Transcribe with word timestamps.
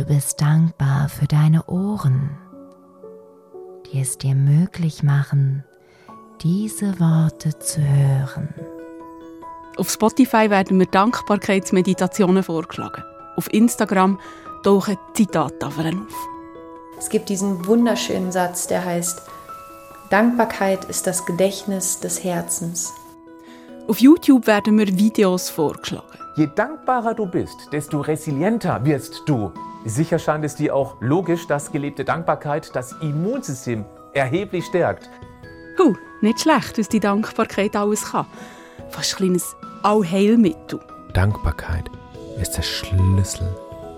Du 0.00 0.06
bist 0.06 0.40
dankbar 0.40 1.10
für 1.10 1.26
deine 1.26 1.62
Ohren, 1.66 2.30
die 3.84 4.00
es 4.00 4.16
dir 4.16 4.34
möglich 4.34 5.02
machen, 5.02 5.62
diese 6.40 6.98
Worte 6.98 7.58
zu 7.58 7.82
hören. 7.82 8.48
Auf 9.76 9.90
Spotify 9.90 10.48
werden 10.48 10.78
mir 10.78 10.86
Dankbarkeitsmeditationen 10.86 12.42
vorgeschlagen. 12.42 13.04
Auf 13.36 13.52
Instagram 13.52 14.18
tauchen 14.62 14.96
Zitattafeln 15.12 16.06
auf. 16.06 16.28
Es 16.98 17.10
gibt 17.10 17.28
diesen 17.28 17.66
wunderschönen 17.66 18.32
Satz, 18.32 18.68
der 18.68 18.82
heißt, 18.82 19.20
Dankbarkeit 20.08 20.86
ist 20.86 21.06
das 21.06 21.26
Gedächtnis 21.26 22.00
des 22.00 22.24
Herzens. 22.24 22.90
Auf 23.86 23.98
YouTube 23.98 24.46
werden 24.46 24.76
mir 24.76 24.88
Videos 24.98 25.50
vorgeschlagen. 25.50 26.06
Je 26.36 26.48
dankbarer 26.56 27.12
du 27.12 27.26
bist, 27.26 27.68
desto 27.70 28.00
resilienter 28.00 28.82
wirst 28.82 29.24
du. 29.26 29.52
Sicher 29.84 30.18
scheint 30.18 30.44
es 30.44 30.56
dir 30.56 30.74
auch 30.74 30.96
logisch, 31.00 31.46
dass 31.46 31.72
gelebte 31.72 32.04
Dankbarkeit 32.04 32.74
das 32.74 32.92
Immunsystem 33.00 33.84
erheblich 34.12 34.66
stärkt. 34.66 35.08
Huh, 35.78 35.94
nicht 36.20 36.40
schlecht, 36.40 36.78
was 36.78 36.88
die 36.88 37.00
Dankbarkeit 37.00 37.74
alles 37.76 38.04
kann. 38.12 38.26
Fast 38.90 39.14
ein 39.14 39.16
kleines 39.16 39.56
Allheilmittel. 39.82 40.80
Dankbarkeit 41.14 41.90
ist 42.40 42.56
der 42.56 42.62
Schlüssel 42.62 43.48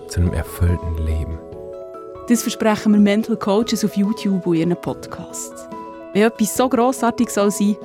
zu 0.09 0.21
einem 0.21 0.33
erfüllten 0.33 0.99
Leben. 0.99 1.39
Das 2.29 2.43
versprechen 2.43 2.93
mir 2.93 2.99
Mental 2.99 3.37
Coaches 3.37 3.85
auf 3.85 3.97
YouTube 3.97 4.47
und 4.47 4.55
ihren 4.55 4.77
Podcasts. 4.81 5.69
Wenn 6.13 6.23
etwas 6.23 6.57
so 6.57 6.69
grossartig 6.69 7.31
soll 7.31 7.51
sein 7.51 7.77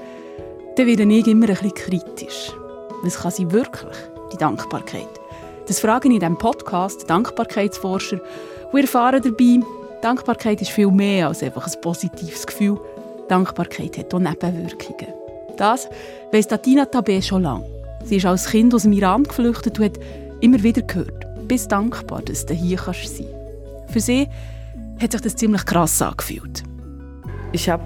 dann 0.77 0.85
werde 0.85 1.03
ich 1.05 1.25
immer 1.25 1.49
ein 1.49 1.55
bisschen 1.55 1.73
kritisch. 1.73 2.51
Was 3.01 3.17
kann 3.19 3.31
sie 3.31 3.51
wirklich, 3.51 3.97
die 4.31 4.37
Dankbarkeit? 4.37 5.16
Das 5.67 5.81
frage 5.81 6.07
ich 6.07 6.13
in 6.13 6.19
diesem 6.21 6.37
Podcast 6.37 7.09
Dankbarkeitsforscher 7.09 8.21
und 8.71 8.79
erfahren 8.79 9.21
dabei, 9.21 9.59
Dankbarkeit 10.01 10.61
ist 10.61 10.71
viel 10.71 10.89
mehr 10.89 11.27
als 11.27 11.43
einfach 11.43 11.67
ein 11.67 11.81
positives 11.81 12.47
Gefühl. 12.47 12.79
Dankbarkeit 13.27 13.97
hat 13.97 14.13
auch 14.13 14.19
Nebenwirkungen. 14.19 15.13
Das 15.57 15.89
weiss 16.31 16.47
Tina 16.47 16.83
Tabé 16.83 17.21
schon 17.21 17.43
lange. 17.43 17.65
Sie 18.05 18.15
ist 18.15 18.25
als 18.25 18.49
Kind 18.49 18.73
aus 18.73 18.83
dem 18.83 18.93
Iran 18.93 19.23
geflüchtet 19.23 19.77
und 19.77 19.85
hat 19.85 19.99
immer 20.39 20.63
wieder 20.63 20.83
gehört, 20.83 21.25
bist 21.49 21.69
dankbar, 21.69 22.21
dass 22.21 22.45
du 22.45 22.53
hier 22.53 22.77
kannst 22.77 23.17
sein 23.17 23.27
Für 23.89 23.99
sie 23.99 24.29
hat 25.01 25.11
sich 25.11 25.21
das 25.21 25.35
ziemlich 25.35 25.65
krass 25.65 26.01
angefühlt. 26.01 26.63
Ich 27.51 27.69
habe 27.69 27.83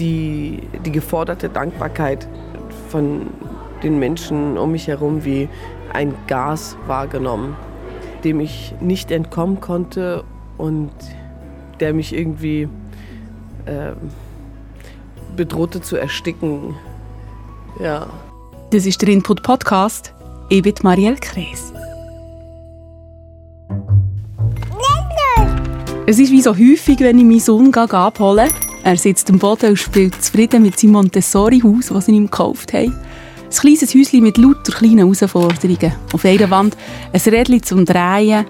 die, 0.00 0.62
die 0.84 0.90
geforderte 0.90 1.48
Dankbarkeit 1.48 2.26
von 2.88 3.28
den 3.84 4.00
Menschen 4.00 4.58
um 4.58 4.72
mich 4.72 4.88
herum 4.88 5.24
wie 5.24 5.48
ein 5.92 6.14
Gas 6.26 6.76
wahrgenommen, 6.86 7.56
dem 8.24 8.40
ich 8.40 8.74
nicht 8.80 9.10
entkommen 9.10 9.60
konnte 9.60 10.24
und 10.58 10.90
der 11.80 11.92
mich 11.94 12.14
irgendwie 12.14 12.68
äh, 13.66 13.92
bedrohte 15.36 15.80
zu 15.80 15.96
ersticken. 15.96 16.74
Ja. 17.80 18.06
Das 18.70 18.86
ist 18.86 19.02
der 19.02 19.08
Input 19.10 19.42
Podcast. 19.42 20.14
Ich 20.48 20.62
bin 20.62 20.74
Marielle 20.82 21.16
Kreis. 21.16 21.72
Es 26.04 26.18
ist 26.18 26.32
wie 26.32 26.42
so 26.42 26.50
häufig, 26.50 26.98
wenn 27.00 27.18
ich 27.18 27.24
meinen 27.24 27.40
Sohn 27.40 27.72
abhole. 27.72 28.48
Er 28.84 28.96
sitzt 28.96 29.30
am 29.30 29.38
Boden 29.38 29.70
und 29.70 29.78
spielt 29.78 30.20
zufrieden 30.22 30.62
mit 30.62 30.78
seinem 30.78 30.92
Montessori-Haus, 30.94 31.88
das 31.88 32.06
sie 32.06 32.12
ihm 32.12 32.24
gekauft 32.24 32.72
haben. 32.72 32.92
Ein 33.52 33.58
kleines 33.58 33.94
Häuschen 33.94 34.22
mit 34.22 34.38
lauter 34.38 34.72
kleinen 34.72 34.98
Herausforderungen. 34.98 35.92
Auf 36.14 36.24
einer 36.24 36.48
Wand 36.48 36.74
ein 37.12 37.20
Rädchen 37.20 37.62
zum 37.62 37.84
Drehen. 37.84 38.46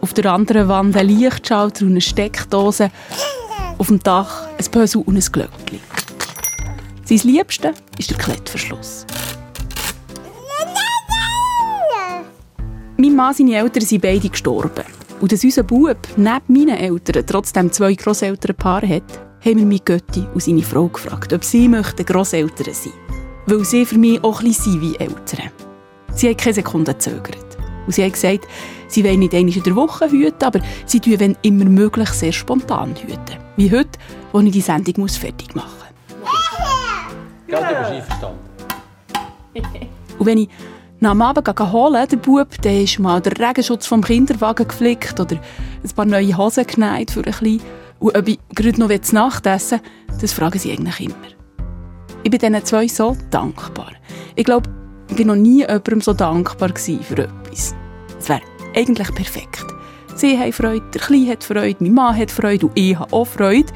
Auf 0.00 0.14
der 0.14 0.26
anderen 0.26 0.68
Wand 0.68 0.96
ein 0.96 1.08
Lichtschalter 1.08 1.84
und 1.84 1.90
eine 1.90 2.00
Steckdose. 2.00 2.92
Auf 3.76 3.88
dem 3.88 4.00
Dach 4.00 4.46
ein 4.56 4.70
Puzzle 4.70 5.02
und 5.02 5.16
ein 5.16 5.32
Glöckchen. 5.32 5.80
Sein 7.04 7.20
Liebste 7.24 7.74
ist 7.98 8.10
der 8.10 8.16
Klettverschluss. 8.16 9.06
Mein 12.96 13.16
Mann 13.16 13.34
seine 13.34 13.56
Eltern 13.56 13.82
sind 13.82 14.02
beide 14.02 14.28
gestorben. 14.28 14.84
Und 15.20 15.32
dass 15.32 15.42
unser 15.42 15.64
Bub 15.64 15.98
neben 16.16 16.40
meinen 16.46 16.78
Eltern 16.78 17.26
trotzdem 17.26 17.72
zwei 17.72 17.94
Grosselternpaare 17.94 18.88
hat, 18.88 19.20
haben 19.44 19.58
wir 19.58 19.66
meine 19.66 19.80
Götti 19.80 20.24
und 20.32 20.44
seine 20.44 20.62
Frau 20.62 20.86
gefragt, 20.86 21.32
ob 21.32 21.42
sie 21.42 21.68
möchten 21.68 22.06
Grosseltern 22.06 22.72
sein 22.72 23.03
Weil 23.46 23.64
sie 23.64 23.84
für 23.84 23.98
mich 23.98 24.22
auch 24.24 24.40
ein 24.40 24.48
bisschen 24.48 24.80
wie 24.80 24.96
Eltern. 24.96 25.50
Sie 26.14 26.28
haben 26.28 26.36
keine 26.36 26.54
Sekunde 26.54 26.92
gezögert. 26.92 27.58
Und 27.86 27.94
sie 27.94 28.02
haben 28.02 28.12
gesagt, 28.12 28.46
sie 28.88 29.04
wollen 29.04 29.18
nicht 29.18 29.34
einmal 29.34 29.56
in 29.56 29.62
der 29.62 29.76
Woche 29.76 30.10
hüten, 30.10 30.44
aber 30.44 30.60
sie 30.86 31.00
tun, 31.00 31.20
wenn 31.20 31.36
immer 31.42 31.66
möglich, 31.66 32.08
sehr 32.10 32.32
spontan 32.32 32.94
hüten. 32.96 33.38
Wie 33.56 33.70
heute, 33.70 33.98
wo 34.32 34.40
ich 34.40 34.52
die 34.52 34.60
Sendung 34.60 34.94
muss 34.98 35.16
fertig 35.16 35.54
machen 35.54 35.70
muss. 36.20 36.30
Gell, 37.46 37.60
du 37.60 37.78
bist 37.78 37.90
einverstanden. 37.90 38.38
Und 40.18 40.26
wenn 40.26 40.38
ich 40.38 40.48
nach 41.00 41.12
dem 41.12 41.22
Abend 41.22 41.72
holen, 41.72 42.08
der 42.08 42.16
Bub, 42.16 42.48
dann 42.62 42.80
ist 42.80 42.98
mal 42.98 43.20
der 43.20 43.38
Regenschutz 43.38 43.86
vom 43.86 44.02
Kinderwagen 44.02 44.66
geflickt 44.66 45.20
oder 45.20 45.36
ein 45.36 45.90
paar 45.94 46.06
neue 46.06 46.36
Hosen 46.36 46.66
genäht 46.66 47.10
für 47.10 47.20
ein 47.20 47.24
bisschen. 47.24 47.60
Und 47.98 48.16
ob 48.16 48.26
ich 48.26 48.38
gerade 48.54 48.80
noch 48.80 49.00
zu 49.00 49.14
Nacht 49.14 49.46
essen 49.46 49.80
das 50.20 50.32
fragen 50.32 50.58
sie 50.58 50.72
eigentlich 50.72 51.00
immer. 51.00 51.33
Ich 52.24 52.30
bin 52.30 52.40
diesen 52.40 52.64
zwei 52.64 52.88
so 52.88 53.14
dankbar. 53.30 53.92
Ich 54.34 54.44
glaube, 54.44 54.70
ich 55.10 55.18
war 55.18 55.26
noch 55.26 55.36
nie 55.36 55.60
jemandem 55.60 56.00
so 56.00 56.14
dankbar 56.14 56.70
für 56.74 57.18
etwas. 57.18 57.74
Es 58.18 58.28
wäre 58.30 58.40
eigentlich 58.74 59.14
perfekt. 59.14 59.66
Sie 60.16 60.38
haben 60.38 60.52
Freude, 60.54 60.86
der 60.94 61.02
Kleine 61.02 61.32
hat 61.32 61.44
Freude, 61.44 61.76
mein 61.80 61.92
Mann 61.92 62.16
hat 62.16 62.30
Freude 62.30 62.66
und 62.66 62.78
ich 62.78 62.98
habe 62.98 63.12
auch 63.12 63.26
Freude. 63.26 63.70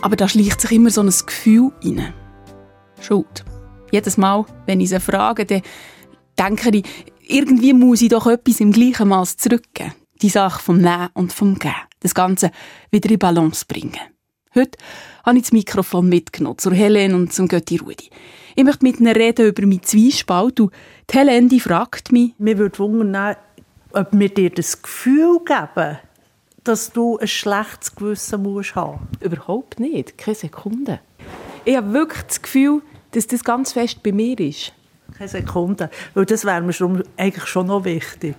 Aber 0.00 0.16
da 0.16 0.28
schleicht 0.28 0.60
sich 0.60 0.72
immer 0.72 0.90
so 0.90 1.02
ein 1.02 1.12
Gefühl 1.24 1.70
rein. 1.84 2.12
Schuld. 3.00 3.44
Jedes 3.92 4.16
Mal, 4.16 4.44
wenn 4.66 4.80
ich 4.80 4.88
sie 4.88 4.98
frage, 4.98 5.46
dann 5.46 5.62
denke 6.36 6.76
ich, 6.76 6.84
irgendwie 7.20 7.74
muss 7.74 8.02
ich 8.02 8.08
doch 8.08 8.26
etwas 8.26 8.58
im 8.58 8.72
gleichen 8.72 9.08
Maß 9.08 9.36
zurückgeben. 9.36 9.92
Die 10.20 10.30
Sache 10.30 10.60
vom 10.60 10.78
Nehmen 10.78 11.10
und 11.14 11.32
vom 11.32 11.56
Geben. 11.60 11.74
Das 12.00 12.12
Ganze 12.12 12.50
wieder 12.90 13.08
in 13.08 13.18
Balance 13.20 13.64
bringen. 13.68 14.00
Heute 14.54 14.78
habe 15.24 15.38
ich 15.38 15.44
das 15.44 15.52
Mikrofon 15.52 16.10
mitgenommen 16.10 16.58
zur 16.58 16.74
Helene 16.74 17.16
und 17.16 17.32
zum 17.32 17.48
Götti 17.48 17.78
Rudi. 17.78 18.10
Ich 18.54 18.64
möchte 18.64 18.84
mit 18.84 19.00
ihnen 19.00 19.14
reden 19.14 19.46
über 19.46 19.62
meinen 19.62 19.82
Zwiespalt 19.82 20.60
und 20.60 20.72
die 21.10 21.16
Helene 21.16 21.48
die 21.48 21.60
fragt 21.60 22.12
mich... 22.12 22.34
Mir 22.36 22.58
würde 22.58 22.78
wundern, 22.78 23.36
ob 23.92 24.08
wir 24.12 24.28
dir 24.28 24.50
das 24.50 24.82
Gefühl 24.82 25.38
geben, 25.46 25.98
dass 26.64 26.92
du 26.92 27.16
ein 27.16 27.28
schlechtes 27.28 27.96
Gewissen 27.96 28.42
musst 28.42 28.74
haben. 28.74 29.08
Überhaupt 29.20 29.80
nicht, 29.80 30.18
keine 30.18 30.34
Sekunde. 30.34 31.00
Ich 31.64 31.74
habe 31.74 31.94
wirklich 31.94 32.22
das 32.22 32.42
Gefühl, 32.42 32.82
dass 33.12 33.26
das 33.26 33.44
ganz 33.44 33.72
fest 33.72 34.02
bei 34.02 34.12
mir 34.12 34.38
ist. 34.38 34.74
Keine 35.16 35.28
Sekunde. 35.28 35.90
Weil 36.14 36.26
das 36.26 36.44
wäre 36.44 36.62
mir 36.62 36.72
schon, 36.72 37.02
eigentlich 37.16 37.46
schon 37.46 37.66
noch 37.66 37.84
wichtig. 37.84 38.34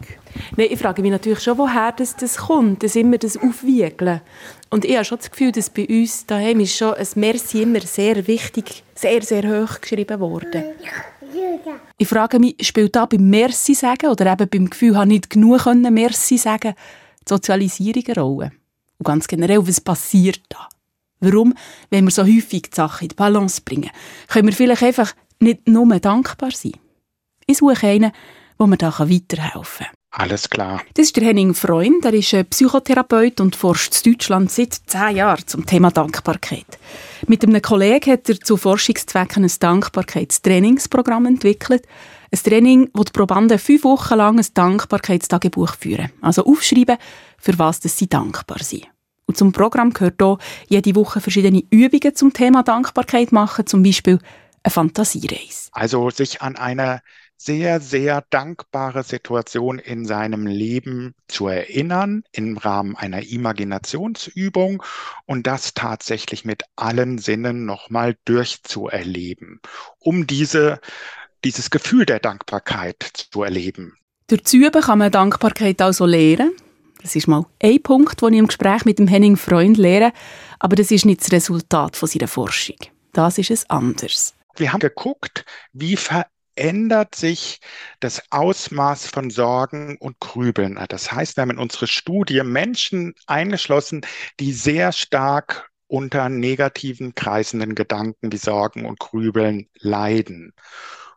Nein, 0.57 0.67
ich 0.69 0.79
frage 0.79 1.01
mich 1.01 1.11
natürlich 1.11 1.39
schon, 1.39 1.57
woher 1.57 1.91
das, 1.91 2.15
das 2.15 2.37
kommt, 2.37 2.83
das 2.83 2.95
immer 2.95 3.17
das 3.17 3.37
Aufwiegeln. 3.37 4.21
Und 4.69 4.85
ich 4.85 4.95
habe 4.95 5.05
schon 5.05 5.19
das 5.19 5.31
Gefühl, 5.31 5.51
dass 5.51 5.69
bei 5.69 5.87
uns 5.87 6.25
daheim 6.25 6.59
ist 6.59 6.75
schon 6.75 6.95
ein 6.95 7.07
Merci 7.15 7.61
immer 7.61 7.81
sehr 7.81 8.25
wichtig, 8.27 8.83
sehr, 8.95 9.21
sehr 9.21 9.43
hoch 9.43 9.79
geschrieben 9.79 10.19
worden. 10.19 10.63
Ich 11.97 12.07
frage 12.07 12.39
mich, 12.39 12.55
spielt 12.61 12.95
da 12.95 13.05
beim 13.05 13.29
Merci 13.29 13.73
sagen 13.73 14.07
oder 14.07 14.31
eben 14.31 14.49
beim 14.49 14.69
Gefühl, 14.69 14.97
habe 14.97 15.07
nicht 15.07 15.29
genug 15.29 15.65
Merci 15.65 16.37
sagen, 16.37 16.73
die 17.21 17.29
Sozialisierung 17.29 18.03
eine 18.07 18.21
Rolle? 18.21 18.51
Und 18.97 19.05
ganz 19.05 19.27
generell, 19.27 19.67
was 19.67 19.81
passiert 19.81 20.41
da? 20.49 20.67
Warum, 21.19 21.53
wenn 21.89 22.03
wir 22.03 22.11
so 22.11 22.23
häufig 22.23 22.63
die 22.63 22.75
Sachen 22.75 23.03
in 23.03 23.09
die 23.09 23.15
Balance 23.15 23.61
bringen, 23.63 23.91
können 24.27 24.47
wir 24.47 24.53
vielleicht 24.53 24.83
einfach 24.83 25.13
nicht 25.43 25.67
nur 25.67 25.99
dankbar 25.99 26.51
sein. 26.51 26.73
Ich 27.45 27.57
suche 27.57 27.87
einen, 27.87 28.11
der 28.59 28.67
mir 28.67 28.77
da 28.77 28.91
weiterhelfen 28.97 29.85
kann. 29.85 29.95
Alles 30.15 30.47
klar. 30.47 30.79
Das 30.93 31.07
ist 31.07 31.15
der 31.15 31.23
Henning 31.23 31.55
Freund. 31.55 32.05
Er 32.05 32.13
ist 32.13 32.35
Psychotherapeut 32.51 33.41
und 33.41 33.55
forscht 33.55 34.05
in 34.05 34.13
Deutschland 34.13 34.51
seit 34.51 34.73
zehn 34.85 35.15
Jahren 35.15 35.47
zum 35.47 35.65
Thema 35.65 35.89
Dankbarkeit. 35.89 36.67
Mit 37.27 37.43
einem 37.43 37.61
Kollegen 37.61 38.11
hat 38.11 38.29
er 38.29 38.39
zu 38.39 38.57
Forschungszwecken 38.57 39.43
ein 39.43 39.51
Dankbarkeitstrainingsprogramm 39.59 41.25
entwickelt. 41.25 41.87
Ein 42.31 42.39
Training, 42.43 42.89
wo 42.93 43.03
die 43.03 43.11
Probanden 43.11 43.57
fünf 43.57 43.83
Wochen 43.85 44.15
lang 44.15 44.37
ein 44.37 44.45
Dankbarkeitstagebuch 44.53 45.75
führen. 45.75 46.11
Also 46.21 46.45
aufschreiben, 46.45 46.97
für 47.39 47.57
was 47.57 47.81
sie 47.81 48.07
dankbar 48.07 48.59
sind. 48.61 48.87
Und 49.25 49.37
zum 49.37 49.51
Programm 49.51 49.93
gehört 49.93 50.21
auch 50.21 50.37
jede 50.67 50.95
Woche 50.95 51.21
verschiedene 51.21 51.63
Übungen 51.71 52.13
zum 52.13 52.33
Thema 52.33 52.61
Dankbarkeit 52.61 53.31
machen, 53.31 53.65
zum 53.65 53.81
Beispiel 53.81 54.19
Fantasiereise. 54.71 55.69
Also 55.71 56.09
sich 56.09 56.41
an 56.41 56.55
eine 56.55 57.01
sehr, 57.37 57.81
sehr 57.81 58.23
dankbare 58.29 59.03
Situation 59.03 59.79
in 59.79 60.05
seinem 60.05 60.47
Leben 60.47 61.13
zu 61.27 61.47
erinnern 61.47 62.23
im 62.31 62.57
Rahmen 62.57 62.95
einer 62.95 63.21
Imaginationsübung 63.23 64.81
und 65.25 65.45
das 65.45 65.73
tatsächlich 65.73 66.45
mit 66.45 66.63
allen 66.75 67.17
Sinnen 67.17 67.65
nochmal 67.65 68.15
durchzuerleben, 68.25 69.59
um 69.99 70.25
diese, 70.25 70.79
dieses 71.43 71.69
Gefühl 71.69 72.05
der 72.05 72.19
Dankbarkeit 72.19 73.03
zu 73.31 73.43
erleben. 73.43 73.97
Durch 74.27 74.43
das 74.43 74.53
Üben 74.53 74.81
kann 74.81 74.99
man 74.99 75.11
Dankbarkeit 75.11 75.81
also 75.81 76.05
lernen. 76.05 76.51
Das 77.01 77.17
ist 77.17 77.27
mal 77.27 77.45
ein 77.61 77.83
Punkt, 77.83 78.21
den 78.21 78.33
ich 78.33 78.39
im 78.39 78.47
Gespräch 78.47 78.85
mit 78.85 78.99
dem 78.99 79.07
Henning 79.07 79.35
Freund 79.35 79.77
lehre, 79.77 80.13
aber 80.59 80.77
das 80.77 80.91
ist 80.91 81.05
nicht 81.05 81.19
das 81.19 81.33
Resultat 81.33 81.97
von 81.97 82.07
seiner 82.07 82.29
Forschung. 82.29 82.77
Das 83.11 83.37
ist 83.37 83.51
es 83.51 83.69
anders. 83.69 84.33
Wir 84.55 84.71
haben 84.73 84.79
geguckt, 84.79 85.45
wie 85.71 85.97
verändert 85.97 87.15
sich 87.15 87.59
das 87.99 88.21
Ausmaß 88.31 89.07
von 89.07 89.29
Sorgen 89.29 89.97
und 89.97 90.19
Grübeln. 90.19 90.79
Das 90.89 91.11
heißt, 91.11 91.37
wir 91.37 91.41
haben 91.41 91.51
in 91.51 91.59
unsere 91.59 91.87
Studie 91.87 92.43
Menschen 92.43 93.15
eingeschlossen, 93.25 94.05
die 94.39 94.53
sehr 94.53 94.91
stark 94.91 95.69
unter 95.87 96.29
negativen 96.29 97.15
kreisenden 97.15 97.75
Gedanken 97.75 98.31
wie 98.31 98.37
Sorgen 98.37 98.85
und 98.85 98.99
Grübeln 98.99 99.69
leiden. 99.75 100.53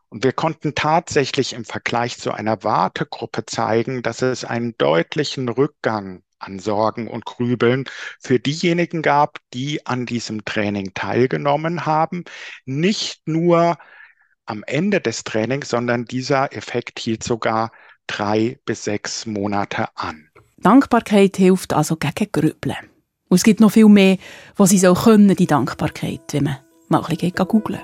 Und 0.09 0.25
wir 0.25 0.33
konnten 0.33 0.75
tatsächlich 0.75 1.53
im 1.53 1.65
Vergleich 1.65 2.19
zu 2.19 2.33
einer 2.33 2.63
Wartegruppe 2.63 3.45
zeigen, 3.47 4.03
dass 4.03 4.23
es 4.23 4.45
einen 4.45 4.77
deutlichen 4.79 5.49
Rückgang 5.49 6.23
an 6.39 6.59
Sorgen 6.59 7.09
und 7.09 7.25
Grübeln 7.25 7.85
für 8.21 8.39
diejenigen 8.39 9.03
gab, 9.03 9.39
die 9.55 9.87
an 9.87 10.07
diesem 10.07 10.45
Training 10.45 10.93
teilgenommen 10.95 11.87
haben. 11.87 12.25
Nicht 12.65 13.27
nur 13.27 13.79
am 14.45 14.63
Ende 14.67 15.01
des 15.01 15.25
Trainings, 15.25 15.69
sondern 15.69 16.05
dieser 16.05 16.53
Effekt 16.57 16.99
hielt 16.99 17.23
sogar 17.23 17.73
drei 18.07 18.59
bis 18.65 18.85
sechs 18.85 19.27
Monate 19.27 19.89
an. 19.97 20.29
Dankbarkeit 20.59 21.37
hilft 21.37 21.73
also 21.73 21.97
gegen 21.97 22.31
Grübeln. 22.33 22.77
Und 23.29 23.37
es 23.37 23.43
gibt 23.43 23.61
noch 23.61 23.73
viel 23.73 23.89
mehr, 23.89 24.19
was 24.57 24.71
sie 24.71 24.79
so 24.79 24.95
können, 24.95 25.35
die 25.35 25.47
Dankbarkeit, 25.47 26.21
wenn 26.33 26.45
man 26.45 26.59
mal 26.89 27.05
ein 27.05 27.17
bisschen 27.17 27.33
googeln 27.49 27.81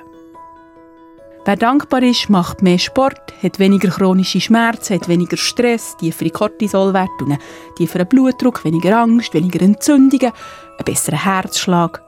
Wer 1.44 1.56
dankbar 1.56 2.05
ist, 2.05 2.31
macht 2.31 2.62
mehr 2.62 2.79
Sport, 2.79 3.35
hat 3.43 3.59
weniger 3.59 3.89
chronische 3.89 4.41
Schmerzen, 4.41 4.94
hat 4.94 5.09
weniger 5.09 5.37
Stress, 5.37 5.97
tiefere 5.97 6.31
einen 6.39 7.39
tieferen 7.77 8.06
Blutdruck, 8.06 8.65
weniger 8.65 8.99
Angst, 8.99 9.35
weniger 9.35 9.61
Entzündungen, 9.61 10.31
einen 10.31 10.85
besseren 10.85 11.25
Herzschlag. 11.25 12.00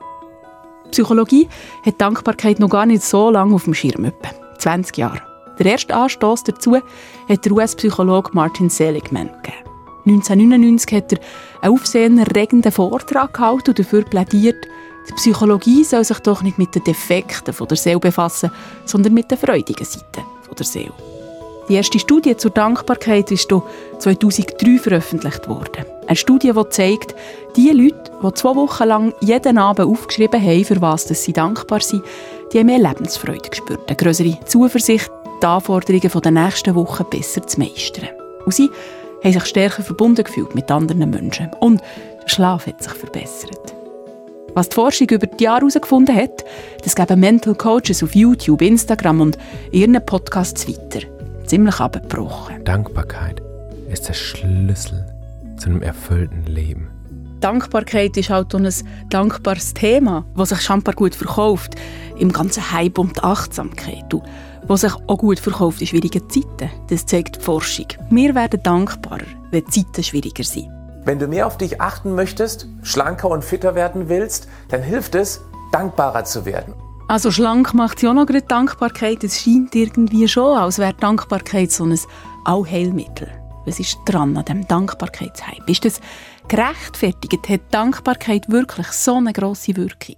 Psychologie 0.92 1.48
hat 1.84 2.00
Dankbarkeit 2.00 2.60
noch 2.60 2.70
gar 2.70 2.86
nicht 2.86 3.02
so 3.02 3.28
lange 3.28 3.56
auf 3.56 3.64
dem 3.64 3.74
Schirm. 3.74 4.04
Etwa 4.04 4.30
20 4.58 4.96
Jahre. 4.98 5.22
Der 5.58 5.66
erste 5.66 5.96
Anstoß 5.96 6.44
dazu 6.44 6.76
hat 6.76 7.44
der 7.44 7.52
US-Psychologe 7.52 8.30
Martin 8.34 8.70
Seligman 8.70 9.30
gegeben. 9.42 9.64
1999 10.06 10.96
hat 10.96 11.12
er 11.12 11.18
einen 11.62 11.74
aufsehenerregenden 11.74 12.70
Vortrag 12.70 13.34
gehalten 13.34 13.70
und 13.70 13.78
dafür 13.80 14.04
plädiert, 14.04 14.68
die 15.08 15.14
Psychologie 15.14 15.84
soll 15.84 16.04
sich 16.04 16.18
doch 16.20 16.42
nicht 16.42 16.58
mit 16.58 16.74
den 16.74 16.84
Defekten 16.84 17.54
der 17.54 17.76
Seele 17.76 17.98
befassen, 17.98 18.50
sondern 18.84 19.14
mit 19.14 19.30
den 19.30 19.38
freudigen 19.38 19.84
Seiten 19.84 20.24
der 20.56 20.66
Seele. 20.66 20.92
Die 21.68 21.74
erste 21.74 21.98
Studie 21.98 22.36
zur 22.36 22.50
Dankbarkeit 22.50 23.30
ist 23.30 23.48
2003 23.98 24.78
veröffentlicht 24.78 25.48
worden. 25.48 25.86
Eine 26.06 26.16
Studie, 26.16 26.52
die 26.52 26.68
zeigt, 26.68 27.14
die 27.56 27.70
Leute, 27.70 28.12
die 28.22 28.34
zwei 28.34 28.54
Wochen 28.54 28.84
lang 28.84 29.14
jeden 29.20 29.56
Abend 29.56 29.88
aufgeschrieben 29.88 30.42
haben, 30.42 30.64
für 30.64 30.80
was 30.82 31.08
sie 31.08 31.32
dankbar 31.32 31.80
sind, 31.80 32.02
die 32.52 32.58
haben 32.58 32.66
mehr 32.66 32.78
Lebensfreude 32.78 33.48
gespürt, 33.48 33.80
eine 33.86 33.96
größere 33.96 34.38
Zuversicht, 34.44 35.10
die 35.42 35.46
Anforderungen 35.46 36.10
der 36.22 36.30
nächsten 36.30 36.74
Woche 36.74 37.04
besser 37.04 37.46
zu 37.46 37.58
meistern. 37.58 38.10
Und 38.44 38.54
sie 38.54 38.70
haben 39.22 39.32
sich 39.32 39.46
stärker 39.46 39.82
verbunden 39.82 40.24
gefühlt 40.24 40.54
mit 40.54 40.70
anderen 40.70 41.08
Menschen. 41.08 41.50
Und 41.60 41.80
der 42.22 42.28
Schlaf 42.28 42.66
hat 42.66 42.82
sich 42.82 42.92
verbessert. 42.92 43.73
Was 44.54 44.68
die 44.68 44.74
Forschung 44.74 45.08
über 45.10 45.26
die 45.26 45.44
Jahre 45.44 45.60
herausgefunden 45.60 46.14
hat, 46.14 46.44
das 46.82 46.94
geben 46.94 47.20
Mental 47.20 47.54
Coaches 47.54 48.02
auf 48.02 48.14
YouTube, 48.14 48.62
Instagram 48.62 49.20
und 49.20 49.38
ihren 49.72 50.04
Podcasts 50.06 50.68
weiter. 50.68 51.06
Ziemlich 51.46 51.80
abgebrochen. 51.80 52.64
Dankbarkeit 52.64 53.42
ist 53.90 54.08
der 54.08 54.14
Schlüssel 54.14 55.04
zu 55.56 55.70
einem 55.70 55.82
erfüllten 55.82 56.44
Leben. 56.46 56.88
Dankbarkeit 57.40 58.16
ist 58.16 58.30
halt 58.30 58.54
ein 58.54 58.70
dankbares 59.10 59.74
Thema, 59.74 60.24
das 60.36 60.48
sich 60.50 60.62
scheinbar 60.62 60.94
gut 60.94 61.14
verkauft 61.14 61.74
im 62.16 62.32
ganzen 62.32 62.72
Hype 62.72 62.98
um 62.98 63.12
die 63.12 63.22
Achtsamkeit. 63.22 64.14
Und 64.14 64.22
was 64.66 64.80
sich 64.82 64.94
auch 65.06 65.18
gut 65.18 65.38
verkauft 65.38 65.80
in 65.80 65.86
schwierigen 65.86 66.28
Zeiten. 66.30 66.70
Das 66.88 67.06
zeigt 67.06 67.36
die 67.36 67.40
Forschung. 67.40 67.86
Wir 68.10 68.34
werden 68.34 68.62
dankbarer, 68.62 69.26
wenn 69.50 69.64
die 69.64 69.70
Zeiten 69.70 70.02
schwieriger 70.02 70.44
sind. 70.44 70.70
Wenn 71.04 71.18
du 71.18 71.26
mehr 71.26 71.46
auf 71.46 71.58
dich 71.58 71.80
achten 71.80 72.14
möchtest, 72.14 72.66
schlanker 72.82 73.28
und 73.28 73.44
fitter 73.44 73.74
werden 73.74 74.08
willst, 74.08 74.48
dann 74.68 74.82
hilft 74.82 75.14
es, 75.14 75.42
dankbarer 75.72 76.24
zu 76.24 76.46
werden. 76.46 76.74
Also 77.08 77.30
schlank 77.30 77.74
macht 77.74 78.02
ja 78.02 78.14
noch 78.14 78.24
gerade 78.24 78.42
Dankbarkeit. 78.42 79.22
Es 79.24 79.42
scheint 79.42 79.74
irgendwie 79.74 80.26
schon, 80.26 80.56
als 80.56 80.78
wäre 80.78 80.94
Dankbarkeit 80.94 81.70
so 81.70 81.84
ein 81.84 81.98
Allheilmittel. 82.44 83.28
Was 83.66 83.78
ist 83.78 83.98
dran 84.06 84.36
an 84.36 84.44
dem 84.46 84.66
Dankbarkeitshype? 84.66 85.70
Ist 85.70 85.84
das 85.84 86.00
gerechtfertigt? 86.48 87.48
Hat 87.48 87.60
Dankbarkeit 87.70 88.50
wirklich 88.50 88.86
so 88.88 89.16
eine 89.16 89.32
grosse 89.32 89.76
Wirkung? 89.76 90.16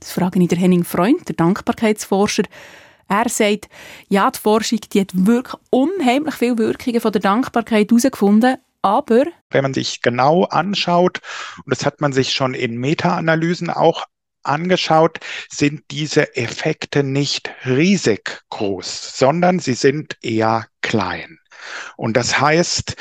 Das 0.00 0.12
frage 0.12 0.40
ich 0.40 0.48
der 0.48 0.58
Henning 0.58 0.84
Freund, 0.84 1.26
der 1.28 1.36
Dankbarkeitsforscher. 1.36 2.44
Er 3.08 3.28
sagt, 3.28 3.68
ja, 4.08 4.30
die 4.30 4.38
Forschung 4.38 4.80
die 4.92 5.00
hat 5.00 5.10
wirklich 5.14 5.54
unheimlich 5.70 6.34
viele 6.34 6.58
Wirkungen 6.58 7.00
von 7.00 7.12
der 7.12 7.22
Dankbarkeit 7.22 7.90
herausgefunden, 7.90 8.58
aber 8.88 9.24
wenn 9.50 9.62
man 9.62 9.74
sich 9.74 10.00
genau 10.00 10.44
anschaut, 10.44 11.20
und 11.64 11.70
das 11.70 11.84
hat 11.84 12.00
man 12.00 12.12
sich 12.12 12.32
schon 12.32 12.54
in 12.54 12.78
Meta-Analysen 12.78 13.68
auch 13.68 14.06
angeschaut, 14.42 15.20
sind 15.50 15.82
diese 15.90 16.36
Effekte 16.36 17.02
nicht 17.02 17.50
riesig 17.66 18.40
groß, 18.48 19.18
sondern 19.18 19.58
sie 19.58 19.74
sind 19.74 20.16
eher 20.22 20.66
klein. 20.80 21.38
Und 21.96 22.16
das 22.16 22.40
heißt, 22.40 22.96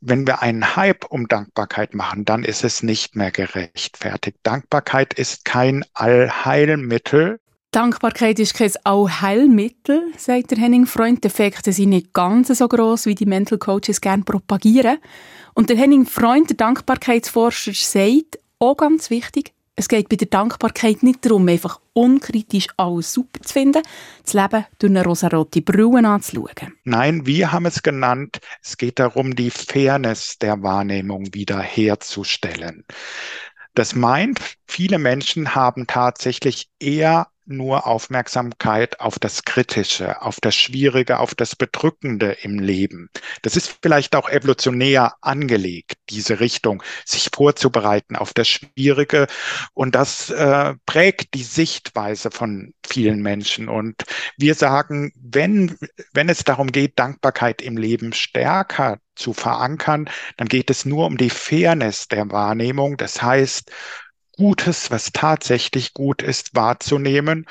wenn 0.00 0.26
wir 0.26 0.42
einen 0.42 0.74
Hype 0.74 1.04
um 1.04 1.28
Dankbarkeit 1.28 1.94
machen, 1.94 2.24
dann 2.24 2.42
ist 2.42 2.64
es 2.64 2.82
nicht 2.82 3.14
mehr 3.14 3.30
gerechtfertigt. 3.30 4.38
Dankbarkeit 4.42 5.14
ist 5.14 5.44
kein 5.44 5.84
Allheilmittel, 5.94 7.38
Dankbarkeit 7.70 8.38
ist 8.38 8.54
kein 8.54 8.72
Allheilmittel, 8.84 10.12
sagt 10.16 10.50
der 10.50 10.58
Henning 10.58 10.86
Freund. 10.86 11.22
Die 11.22 11.28
Effekte 11.28 11.72
sind 11.72 11.90
nicht 11.90 12.12
ganz 12.12 12.48
so 12.48 12.66
groß, 12.66 13.06
wie 13.06 13.14
die 13.14 13.26
Mental 13.26 13.58
Coaches 13.58 14.00
gerne 14.00 14.24
propagieren. 14.24 14.98
Und 15.54 15.68
der 15.68 15.76
Henning 15.76 16.06
Freund, 16.06 16.48
der 16.48 16.56
Dankbarkeitsforscher, 16.56 17.72
sagt, 17.74 18.38
auch 18.58 18.76
ganz 18.76 19.10
wichtig, 19.10 19.52
es 19.78 19.88
geht 19.88 20.08
bei 20.08 20.16
der 20.16 20.28
Dankbarkeit 20.28 21.02
nicht 21.02 21.24
darum, 21.26 21.46
einfach 21.48 21.80
unkritisch 21.92 22.68
alles 22.78 23.12
super 23.12 23.42
zu 23.42 23.52
finden, 23.52 23.82
das 24.24 24.32
Leben 24.32 24.64
durch 24.78 24.90
eine 24.90 25.04
rosarote 25.04 25.60
Brille 25.60 26.08
anzuschauen. 26.08 26.72
Nein, 26.84 27.26
wir 27.26 27.52
haben 27.52 27.66
es 27.66 27.82
genannt, 27.82 28.38
es 28.62 28.78
geht 28.78 28.98
darum, 28.98 29.36
die 29.36 29.50
Fairness 29.50 30.38
der 30.38 30.62
Wahrnehmung 30.62 31.34
wiederherzustellen. 31.34 32.84
Das 33.74 33.94
meint, 33.94 34.40
viele 34.66 34.98
Menschen 34.98 35.54
haben 35.54 35.86
tatsächlich 35.86 36.70
eher 36.80 37.26
nur 37.46 37.86
Aufmerksamkeit 37.86 39.00
auf 39.00 39.18
das 39.18 39.44
Kritische, 39.44 40.22
auf 40.22 40.40
das 40.40 40.54
Schwierige, 40.54 41.18
auf 41.20 41.34
das 41.34 41.56
Bedrückende 41.56 42.32
im 42.42 42.58
Leben. 42.58 43.08
Das 43.42 43.56
ist 43.56 43.78
vielleicht 43.82 44.16
auch 44.16 44.28
evolutionär 44.28 45.14
angelegt, 45.20 45.94
diese 46.10 46.40
Richtung, 46.40 46.82
sich 47.04 47.30
vorzubereiten 47.34 48.16
auf 48.16 48.34
das 48.34 48.48
Schwierige. 48.48 49.26
Und 49.74 49.94
das 49.94 50.30
äh, 50.30 50.74
prägt 50.86 51.34
die 51.34 51.44
Sichtweise 51.44 52.30
von 52.30 52.74
vielen 52.86 53.22
Menschen. 53.22 53.68
Und 53.68 54.04
wir 54.36 54.54
sagen, 54.54 55.12
wenn, 55.16 55.76
wenn 56.12 56.28
es 56.28 56.44
darum 56.44 56.72
geht, 56.72 56.98
Dankbarkeit 56.98 57.62
im 57.62 57.76
Leben 57.76 58.12
stärker 58.12 58.98
zu 59.14 59.32
verankern, 59.32 60.08
dann 60.36 60.48
geht 60.48 60.70
es 60.70 60.84
nur 60.84 61.06
um 61.06 61.16
die 61.16 61.30
Fairness 61.30 62.08
der 62.08 62.30
Wahrnehmung. 62.30 62.96
Das 62.96 63.22
heißt, 63.22 63.72
Gutes, 64.36 64.90
was 64.90 65.12
tatsächlich 65.12 65.94
gut 65.94 66.22
ist, 66.22 66.54
wahrzunehmen 66.54 67.46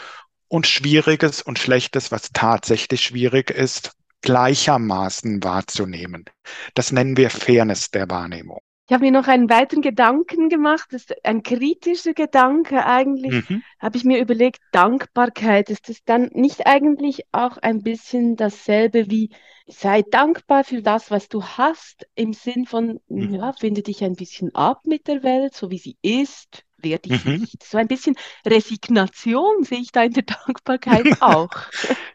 und 0.47 0.67
Schwieriges 0.67 1.41
und 1.41 1.59
Schlechtes, 1.59 2.11
was 2.11 2.31
tatsächlich 2.31 3.01
schwierig 3.01 3.49
ist, 3.49 3.91
gleichermaßen 4.21 5.43
wahrzunehmen. 5.43 6.25
Das 6.73 6.91
nennen 6.91 7.17
wir 7.17 7.29
Fairness 7.29 7.91
der 7.91 8.09
Wahrnehmung. 8.09 8.59
Ich 8.87 8.93
habe 8.93 9.05
mir 9.05 9.11
noch 9.11 9.27
einen 9.27 9.49
weiteren 9.49 9.81
Gedanken 9.81 10.47
gemacht, 10.47 10.89
das 10.91 11.05
ist 11.05 11.25
ein 11.25 11.41
kritischer 11.41 12.13
Gedanke 12.13 12.85
eigentlich. 12.85 13.49
Mhm. 13.49 13.63
Habe 13.79 13.97
ich 13.97 14.03
mir 14.03 14.19
überlegt, 14.19 14.59
Dankbarkeit, 14.71 15.71
ist 15.71 15.89
das 15.89 16.03
dann 16.05 16.29
nicht 16.33 16.67
eigentlich 16.67 17.23
auch 17.31 17.57
ein 17.57 17.81
bisschen 17.81 18.35
dasselbe 18.35 19.09
wie 19.09 19.31
sei 19.67 20.03
dankbar 20.03 20.63
für 20.63 20.83
das, 20.83 21.09
was 21.09 21.27
du 21.29 21.43
hast, 21.43 22.07
im 22.13 22.33
Sinn 22.33 22.67
von, 22.67 22.99
mhm. 23.07 23.33
ja, 23.33 23.53
finde 23.53 23.81
dich 23.81 24.03
ein 24.03 24.15
bisschen 24.15 24.53
ab 24.53 24.81
mit 24.85 25.07
der 25.07 25.23
Welt, 25.23 25.55
so 25.55 25.71
wie 25.71 25.79
sie 25.79 25.97
ist, 26.03 26.64
werde 26.85 27.13
ich 27.13 27.25
mhm. 27.25 27.39
nicht. 27.39 27.63
So 27.63 27.77
ein 27.77 27.89
bisschen 27.89 28.15
Resignation 28.45 29.63
sehe 29.63 29.79
ich 29.79 29.91
da 29.91 30.03
in 30.03 30.13
der 30.13 30.23
Dankbarkeit 30.23 31.05
auch. 31.21 31.49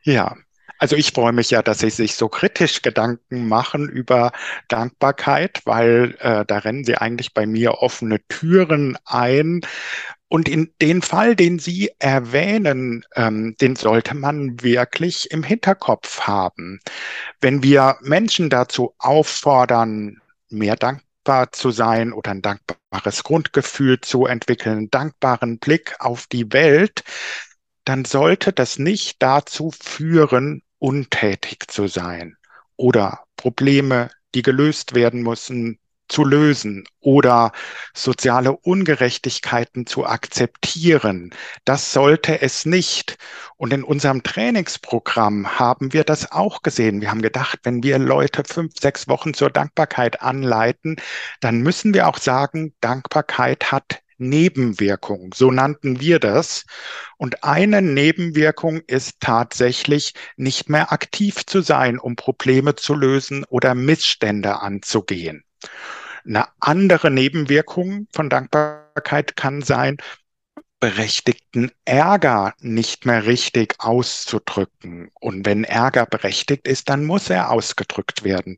ja, 0.02 0.34
also 0.80 0.96
ich 0.96 1.12
freue 1.12 1.32
mich 1.32 1.50
ja, 1.50 1.62
dass 1.62 1.80
Sie 1.80 1.90
sich 1.90 2.14
so 2.14 2.30
kritisch 2.30 2.80
Gedanken 2.80 3.46
machen 3.46 3.86
über 3.86 4.32
Dankbarkeit, 4.68 5.60
weil 5.66 6.16
äh, 6.20 6.46
da 6.46 6.58
rennen 6.58 6.84
Sie 6.84 6.96
eigentlich 6.96 7.34
bei 7.34 7.44
mir 7.44 7.82
offene 7.82 8.26
Türen 8.28 8.96
ein. 9.04 9.60
Und 10.28 10.48
in 10.48 10.72
den 10.80 11.02
Fall, 11.02 11.36
den 11.36 11.58
Sie 11.58 11.90
erwähnen, 11.98 13.04
ähm, 13.14 13.56
den 13.60 13.76
sollte 13.76 14.14
man 14.14 14.62
wirklich 14.62 15.30
im 15.30 15.42
Hinterkopf 15.42 16.22
haben. 16.22 16.80
Wenn 17.42 17.62
wir 17.62 17.98
Menschen 18.00 18.48
dazu 18.48 18.94
auffordern, 18.96 20.22
mehr 20.48 20.76
dankbar 21.30 21.52
zu 21.52 21.70
sein 21.70 22.12
oder 22.12 22.32
ein 22.32 22.42
dankbares 22.42 23.22
Grundgefühl 23.22 24.00
zu 24.00 24.26
entwickeln, 24.26 24.78
einen 24.78 24.90
dankbaren 24.90 25.58
Blick 25.60 25.94
auf 26.00 26.26
die 26.26 26.52
Welt, 26.52 27.04
dann 27.84 28.04
sollte 28.04 28.52
das 28.52 28.80
nicht 28.80 29.22
dazu 29.22 29.70
führen, 29.80 30.62
untätig 30.78 31.68
zu 31.68 31.86
sein 31.86 32.36
oder 32.76 33.20
Probleme, 33.36 34.10
die 34.34 34.42
gelöst 34.42 34.94
werden 34.94 35.22
müssen, 35.22 35.78
zu 36.10 36.24
lösen 36.24 36.84
oder 37.00 37.52
soziale 37.94 38.52
Ungerechtigkeiten 38.52 39.86
zu 39.86 40.04
akzeptieren. 40.04 41.30
Das 41.64 41.92
sollte 41.92 42.42
es 42.42 42.66
nicht. 42.66 43.16
Und 43.56 43.72
in 43.72 43.84
unserem 43.84 44.22
Trainingsprogramm 44.22 45.58
haben 45.58 45.92
wir 45.92 46.04
das 46.04 46.32
auch 46.32 46.62
gesehen. 46.62 47.00
Wir 47.00 47.10
haben 47.10 47.22
gedacht, 47.22 47.60
wenn 47.62 47.82
wir 47.82 47.98
Leute 47.98 48.42
fünf, 48.44 48.74
sechs 48.78 49.08
Wochen 49.08 49.34
zur 49.34 49.50
Dankbarkeit 49.50 50.22
anleiten, 50.22 50.96
dann 51.40 51.60
müssen 51.60 51.94
wir 51.94 52.08
auch 52.08 52.18
sagen, 52.18 52.74
Dankbarkeit 52.80 53.72
hat 53.72 54.02
Nebenwirkungen. 54.20 55.32
So 55.34 55.50
nannten 55.50 56.00
wir 56.00 56.18
das. 56.18 56.66
Und 57.16 57.42
eine 57.42 57.82
Nebenwirkung 57.82 58.80
ist 58.86 59.20
tatsächlich 59.20 60.14
nicht 60.36 60.68
mehr 60.68 60.92
aktiv 60.92 61.46
zu 61.46 61.62
sein, 61.62 61.98
um 61.98 62.16
Probleme 62.16 62.76
zu 62.76 62.94
lösen 62.94 63.44
oder 63.44 63.74
Missstände 63.74 64.60
anzugehen. 64.60 65.44
Eine 66.24 66.48
andere 66.60 67.10
Nebenwirkung 67.10 68.06
von 68.12 68.28
Dankbarkeit 68.28 69.36
kann 69.36 69.62
sein, 69.62 69.96
berechtigten 70.80 71.70
Ärger 71.84 72.54
nicht 72.60 73.04
mehr 73.04 73.26
richtig 73.26 73.74
auszudrücken. 73.78 75.10
Und 75.20 75.44
wenn 75.44 75.64
Ärger 75.64 76.06
berechtigt 76.06 76.66
ist, 76.66 76.88
dann 76.88 77.04
muss 77.04 77.28
er 77.28 77.50
ausgedrückt 77.50 78.24
werden. 78.24 78.56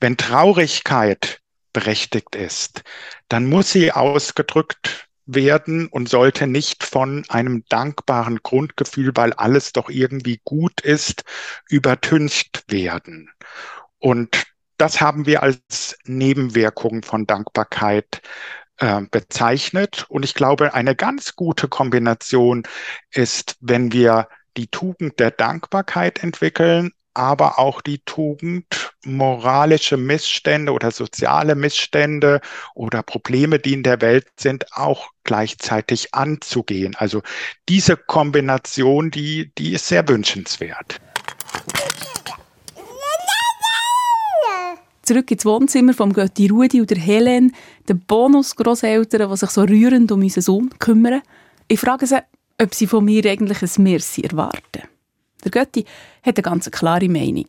Wenn 0.00 0.16
Traurigkeit 0.16 1.40
berechtigt 1.74 2.34
ist, 2.34 2.82
dann 3.28 3.46
muss 3.46 3.72
sie 3.72 3.92
ausgedrückt 3.92 5.08
werden 5.26 5.88
und 5.88 6.08
sollte 6.08 6.46
nicht 6.46 6.84
von 6.84 7.24
einem 7.28 7.64
dankbaren 7.68 8.38
Grundgefühl, 8.42 9.12
weil 9.14 9.34
alles 9.34 9.72
doch 9.74 9.90
irgendwie 9.90 10.40
gut 10.44 10.80
ist, 10.80 11.24
übertüncht 11.68 12.64
werden. 12.68 13.30
Und 13.98 14.47
das 14.78 15.00
haben 15.00 15.26
wir 15.26 15.42
als 15.42 15.98
Nebenwirkung 16.04 17.02
von 17.02 17.26
Dankbarkeit 17.26 18.22
äh, 18.78 19.02
bezeichnet. 19.10 20.06
Und 20.08 20.24
ich 20.24 20.34
glaube, 20.34 20.74
eine 20.74 20.94
ganz 20.94 21.36
gute 21.36 21.68
Kombination 21.68 22.62
ist, 23.10 23.56
wenn 23.60 23.92
wir 23.92 24.28
die 24.56 24.68
Tugend 24.68 25.18
der 25.20 25.30
Dankbarkeit 25.30 26.22
entwickeln, 26.22 26.92
aber 27.14 27.58
auch 27.58 27.80
die 27.80 27.98
Tugend, 28.04 28.92
moralische 29.04 29.96
Missstände 29.96 30.72
oder 30.72 30.92
soziale 30.92 31.56
Missstände 31.56 32.40
oder 32.74 33.02
Probleme, 33.02 33.58
die 33.58 33.72
in 33.72 33.82
der 33.82 34.00
Welt 34.00 34.28
sind, 34.38 34.66
auch 34.72 35.08
gleichzeitig 35.24 36.14
anzugehen. 36.14 36.94
Also 36.96 37.22
diese 37.68 37.96
Kombination, 37.96 39.10
die, 39.10 39.52
die 39.58 39.72
ist 39.72 39.88
sehr 39.88 40.06
wünschenswert. 40.06 41.00
Zurück 45.08 45.30
ins 45.30 45.44
Wohnzimmer 45.46 45.94
vom 45.94 46.12
Götti 46.12 46.48
Rudi 46.48 46.80
und 46.80 46.90
der 46.90 46.98
Helen, 46.98 47.54
den 47.88 48.00
Bonus-Grosseltern, 48.00 49.30
die 49.30 49.36
sich 49.36 49.50
so 49.50 49.62
rührend 49.62 50.12
um 50.12 50.20
unseren 50.20 50.42
Sohn 50.42 50.70
kümmern. 50.78 51.22
Ich 51.66 51.80
frage 51.80 52.06
sie, 52.06 52.18
ob 52.60 52.74
sie 52.74 52.86
von 52.86 53.04
mir 53.04 53.24
eigentlich 53.24 53.62
ein 53.62 53.82
Merci 53.82 54.22
erwarten. 54.22 54.82
Der 55.44 55.50
Götti 55.50 55.84
hat 56.22 56.36
eine 56.36 56.42
ganz 56.42 56.70
klare 56.70 57.08
Meinung. 57.08 57.46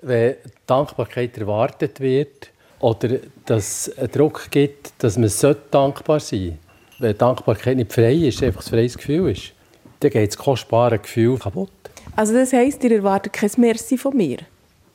Wenn 0.00 0.36
Dankbarkeit 0.66 1.36
erwartet 1.38 1.98
wird 1.98 2.50
oder 2.78 3.18
dass 3.46 3.88
es 3.88 3.98
einen 3.98 4.12
Druck 4.12 4.48
gibt, 4.50 4.92
dass 4.98 5.18
man 5.18 5.30
dankbar 5.70 6.20
sein 6.20 6.40
sollte, 6.40 6.58
wenn 7.00 7.18
Dankbarkeit 7.18 7.76
nicht 7.78 7.92
frei 7.92 8.14
ist, 8.14 8.42
einfach 8.42 8.64
ein 8.64 8.70
freies 8.70 8.96
Gefühl 8.96 9.30
ist, 9.30 9.52
dann 10.00 10.10
geht 10.10 10.30
das 10.30 10.38
kostbare 10.38 10.98
Gefühl 10.98 11.36
kaputt. 11.38 11.70
Also 12.14 12.34
das 12.34 12.52
heisst, 12.52 12.84
ihr 12.84 12.92
erwartet 12.92 13.32
kein 13.32 13.50
Merci 13.56 13.98
von 13.98 14.16
mir? 14.16 14.38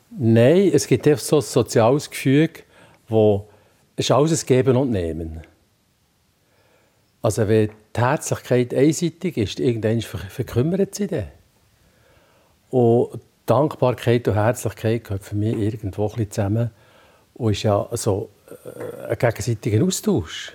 Nein, 0.09 0.71
es 0.73 0.87
gibt 0.87 1.07
einfach 1.07 1.23
so 1.23 1.37
ein 1.37 1.41
soziales 1.41 2.09
Gefüge, 2.09 2.63
wo 3.07 3.47
es 3.95 4.11
alles 4.11 4.45
Geben 4.45 4.77
und 4.77 4.91
Nehmen. 4.91 5.41
Also 7.21 7.47
wenn 7.47 7.69
die 7.95 7.99
Herzlichkeit 7.99 8.73
einseitig 8.73 9.37
ist, 9.37 9.59
irgendwann 9.59 10.01
verkümmert 10.01 10.95
sie 10.95 11.07
dann. 11.07 11.27
Und 12.69 13.21
Dankbarkeit 13.45 14.27
und 14.27 14.35
Herzlichkeit 14.35 15.03
gehören 15.03 15.21
für 15.21 15.35
mich 15.35 15.57
irgendwo 15.57 16.11
ein 16.15 16.29
zusammen 16.29 16.69
und 17.33 17.51
ist 17.51 17.63
ja 17.63 17.87
so 17.93 18.29
äh, 18.49 19.11
ein 19.11 19.17
gegenseitiger 19.17 19.83
Austausch. 19.83 20.53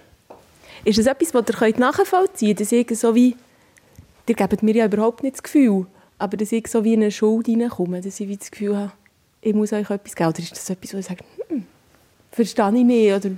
Ist 0.85 0.99
das 0.99 1.07
etwas, 1.07 1.35
was 1.35 1.63
ihr 1.63 1.79
nachvollziehen 1.79 2.57
könnt? 2.57 2.61
Dass 2.61 2.73
ich 2.73 2.99
so 2.99 3.15
wie, 3.15 3.37
ihr 4.27 4.35
gebt 4.35 4.63
mir 4.63 4.75
ja 4.75 4.87
überhaupt 4.87 5.23
nicht 5.23 5.37
das 5.37 5.43
Gefühl, 5.43 5.87
aber 6.19 6.37
dass 6.37 6.53
ich 6.53 6.67
so 6.69 6.85
wie 6.85 6.95
in 6.95 7.03
eine 7.03 7.11
Schuld 7.11 7.49
reinkomme, 7.49 8.01
dass 8.01 8.21
ich 8.21 8.29
wie 8.29 8.37
das 8.37 8.51
Gefühl 8.51 8.77
habe, 8.77 8.93
ich 9.43 9.53
muss 9.53 9.73
euch 9.73 9.91
etwas 9.91 10.15
geben? 10.15 10.31
Oder 10.31 10.39
ist 10.39 10.53
das 10.53 10.71
etwas, 10.71 10.95
wo 10.95 10.99
ich 10.99 11.07
sage, 11.07 11.25
hm, 11.49 11.67
verstehe 12.31 12.69
ich 12.69 12.85
nicht? 12.85 13.13
Oder? 13.13 13.31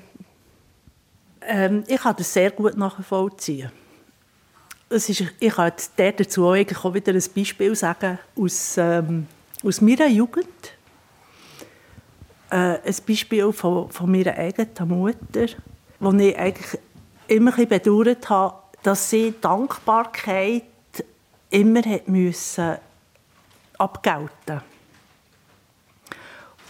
Ähm, 1.41 1.85
ich 1.89 2.01
kann 2.01 2.15
das 2.17 2.33
sehr 2.33 2.51
gut 2.51 2.77
nachvollziehen. 2.77 3.73
Es 4.91 5.09
ist, 5.09 5.25
ich 5.41 5.53
kann 5.53 5.73
dazu 5.97 6.45
auch, 6.45 6.85
auch 6.85 6.95
wieder 6.95 7.13
ein 7.13 7.23
Beispiel 7.35 7.75
sagen 7.75 8.19
aus, 8.37 8.77
ähm, 8.77 9.27
aus 9.65 9.81
meiner 9.81 10.07
Jugend. 10.07 10.47
Äh, 12.51 12.79
ein 12.85 12.97
Beispiel 13.07 13.51
von, 13.53 13.91
von 13.91 14.11
meiner 14.11 14.35
eigenen 14.35 14.89
Mutter, 14.89 15.47
wo 15.99 16.13
ich 16.13 16.39
eigentlich 16.39 16.79
immer 17.29 17.59
ein 17.59 17.67
bedauert 17.67 18.29
habe, 18.29 18.57
dass 18.83 19.09
sie 19.09 19.35
Dankbarkeit 19.41 20.65
immer 21.49 21.83
hat 21.83 22.09
müssen 22.09 22.77
abgelten 23.79 24.29
musste 24.47 24.74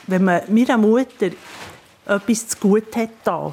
wenn 0.06 0.24
man 0.24 0.42
meiner 0.48 0.78
Mutter 0.78 1.30
etwas 2.06 2.48
zu 2.48 2.58
gut 2.58 2.94
hat, 2.96 3.10
da, 3.24 3.52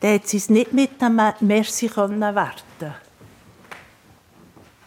dann 0.00 0.14
hat 0.14 0.26
sie 0.26 0.38
es 0.38 0.48
nicht 0.48 0.72
mit 0.72 1.02
einem 1.02 1.32
Merci 1.40 1.88
können 1.88 2.20
werten. 2.20 2.94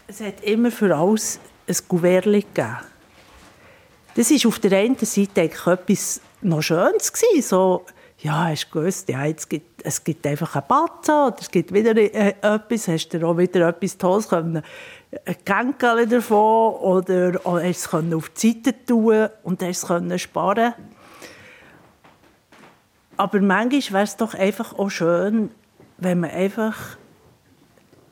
Es 0.08 0.20
hat 0.22 0.42
immer 0.44 0.72
für 0.72 0.96
alles 0.96 1.40
ein 1.68 1.78
Kuvert 1.88 2.26
gegeben. 2.26 2.78
Das 4.16 4.30
war 4.30 4.48
auf 4.48 4.60
der 4.60 4.78
einen 4.80 4.98
Seite 4.98 5.42
etwas 5.42 6.22
noch 6.42 6.62
Schönes 6.62 7.12
gewesen, 7.12 7.42
so, 7.42 7.86
ja, 8.20 8.46
hast 8.46 8.68
du 8.68 8.80
gewusst, 8.80 9.10
ja, 9.10 9.26
jetzt 9.26 9.50
gibt, 9.50 9.84
es 9.84 10.04
gibt 10.04 10.26
einfach 10.28 10.56
einen 10.56 10.68
Batzen 10.68 11.16
oder 11.16 11.38
es 11.40 11.50
gibt 11.50 11.74
wieder 11.74 11.96
äh, 11.96 12.34
etwas, 12.42 12.88
hast 12.88 13.10
du 13.10 13.26
auch 13.28 13.38
wieder 13.38 13.68
etwas 13.68 13.98
Tolles 13.98 14.30
können 14.30 14.64
Gänkel 15.46 16.08
davon 16.08 16.76
oder, 16.76 17.46
oder 17.46 17.64
es 17.64 17.94
auf 17.94 18.30
die 18.30 18.52
Seite 18.54 18.86
tun 18.86 19.30
und 19.44 19.62
es 19.62 19.86
sparen 20.18 20.74
Aber 23.18 23.42
manchmal 23.42 23.94
wäre 23.94 24.04
es 24.04 24.18
doch 24.18 24.34
einfach 24.34 24.78
auch 24.78 24.90
schön, 24.90 25.52
wenn 25.98 26.20
man 26.22 26.32
einfach, 26.32 26.98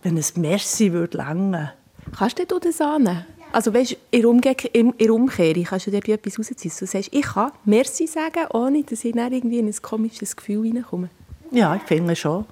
wenn 0.04 0.18
ein 0.18 0.26
Merci 0.36 0.94
würde 0.94 1.18
lange. 1.18 1.74
Kannst 2.18 2.40
du 2.40 2.60
das 2.60 2.82
annehmen? 2.82 3.26
Also 3.52 3.74
weißt, 3.74 3.98
in, 4.12 4.26
Umge 4.26 4.56
in, 4.72 4.92
in 4.92 5.12
Umkehrung 5.12 5.64
kannst 5.64 5.88
du 5.88 5.92
dir 5.92 6.14
etwas 6.14 6.40
rausziehen. 6.40 6.74
Du 6.80 6.86
sagst, 6.86 7.10
ich 7.12 7.22
kann 7.22 7.52
Merci 7.66 8.08
sagen, 8.08 8.48
ohne 8.54 8.84
dass 8.84 9.04
ich 9.04 9.14
dann 9.14 9.34
irgendwie 9.34 9.60
in 9.60 9.68
ein 9.68 9.82
komisches 9.82 10.36
Gefühl 10.36 10.74
reinkomme. 10.74 11.10
Ja, 11.52 11.76
ich 11.76 11.84
finde 11.84 12.16
schon. 12.16 12.46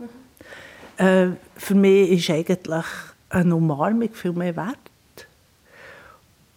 Äh, 0.97 1.27
für 1.55 1.75
mich 1.75 2.11
ist 2.11 2.29
eigentlich 2.29 2.85
eine 3.29 3.55
Umarmung 3.55 4.13
viel 4.13 4.33
mehr 4.33 4.55
wert. 4.55 4.77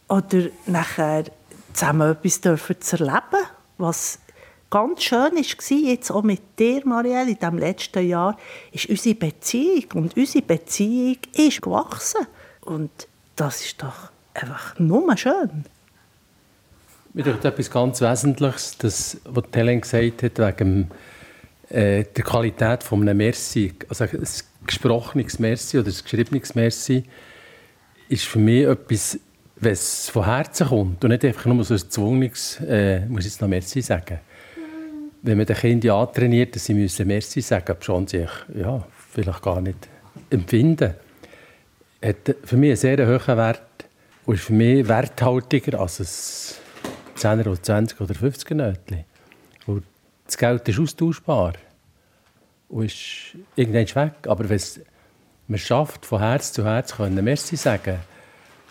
Oder 0.08 0.48
nachher 0.66 1.24
zusammen 1.72 2.12
etwas 2.12 2.40
dürfen 2.40 2.80
zu 2.80 2.98
erleben, 2.98 3.46
was 3.78 4.18
ganz 4.70 5.02
schön 5.02 5.32
war, 5.32 5.76
jetzt 5.76 6.10
auch 6.10 6.22
mit 6.22 6.58
dir, 6.58 6.82
Marielle, 6.86 7.30
in 7.30 7.38
diesem 7.38 7.58
letzten 7.58 8.06
Jahr, 8.06 8.36
ist 8.72 8.88
unsere 8.88 9.14
Beziehung. 9.14 9.84
Und 9.94 10.16
unsere 10.16 10.44
Beziehung 10.44 11.18
ist 11.34 11.60
gewachsen. 11.62 12.26
Und 12.62 12.90
das 13.36 13.64
ist 13.64 13.82
doch 13.82 14.10
einfach 14.34 14.78
nur 14.78 15.16
schön. 15.16 15.64
Mir 17.14 17.24
denkt 17.24 17.44
etwas 17.44 17.70
ganz 17.70 18.00
Wesentliches, 18.00 18.78
das, 18.78 19.18
was 19.24 19.44
Helen 19.52 19.82
gesagt 19.82 20.22
hat, 20.22 20.38
wegen 20.38 20.90
äh, 21.68 22.04
der 22.04 22.24
Qualität 22.24 22.82
von 22.82 23.02
einem 23.02 23.18
Merci. 23.18 23.74
Also 23.90 24.06
gesprochenes 24.66 25.38
Merci 25.38 25.78
oder 25.78 25.88
ein 25.88 25.96
geschriebenes 26.02 26.54
Merci 26.54 27.04
ist 28.08 28.24
für 28.24 28.38
mich 28.38 28.64
etwas, 28.64 29.18
wenn 29.56 29.72
es 29.72 30.08
von 30.08 30.24
Herzen 30.24 30.66
kommt 30.66 31.04
und 31.04 31.10
nicht 31.10 31.24
einfach 31.24 31.46
nur 31.46 31.64
so 31.64 31.74
ein 31.74 31.90
zwungenes, 31.90 32.60
äh, 32.66 33.06
muss 33.06 33.24
jetzt 33.24 33.40
noch 33.40 33.48
Merci 33.48 33.80
sagen. 33.80 34.18
Wenn 35.22 35.36
man 35.36 35.46
den 35.46 35.56
Kindern 35.56 35.96
antrainiert, 35.96 36.54
dass 36.54 36.64
sie 36.64 36.74
müssen 36.74 37.06
Merci 37.06 37.40
sagen, 37.40 37.76
schon 37.80 38.06
sich, 38.06 38.28
ja, 38.54 38.84
vielleicht 39.12 39.42
gar 39.42 39.60
nicht 39.60 39.88
empfinden, 40.30 40.94
hat 42.02 42.34
für 42.44 42.56
mich 42.56 42.70
einen 42.70 42.76
sehr 42.76 43.06
hohen 43.06 43.36
Wert 43.36 43.62
und 44.26 44.34
ist 44.34 44.44
für 44.44 44.52
mich 44.52 44.88
werthaltiger 44.88 45.80
als 45.80 46.00
ein 46.00 47.38
10er 47.40 47.46
oder 47.48 47.62
20 47.62 48.00
oder 48.00 48.14
50er 48.14 48.54
Nötchen. 48.54 49.04
Das 50.26 50.36
Geld 50.36 50.68
ist 50.68 50.78
austauschbar 50.80 51.52
und 52.72 52.86
ist 52.86 53.36
irgendwann 53.54 54.04
weg. 54.04 54.14
Aber 54.26 54.48
wenn 54.48 54.60
man 55.46 55.54
es 55.54 55.60
schafft, 55.60 56.06
von 56.06 56.18
Herz 56.18 56.52
zu 56.52 56.64
Herz 56.64 56.96
können 56.96 57.22
Merci 57.22 57.56
sagen 57.56 57.98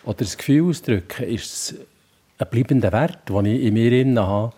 oder 0.03 0.17
das 0.17 0.37
Gefühl 0.37 0.69
ausdrücken, 0.69 1.23
ist 1.23 1.45
es 1.45 1.75
ein 2.39 2.47
bleibender 2.49 2.91
Wert, 2.91 3.29
den 3.29 3.45
ich 3.45 3.61
in 3.61 3.73
mir 3.75 4.21
habe, 4.21 4.53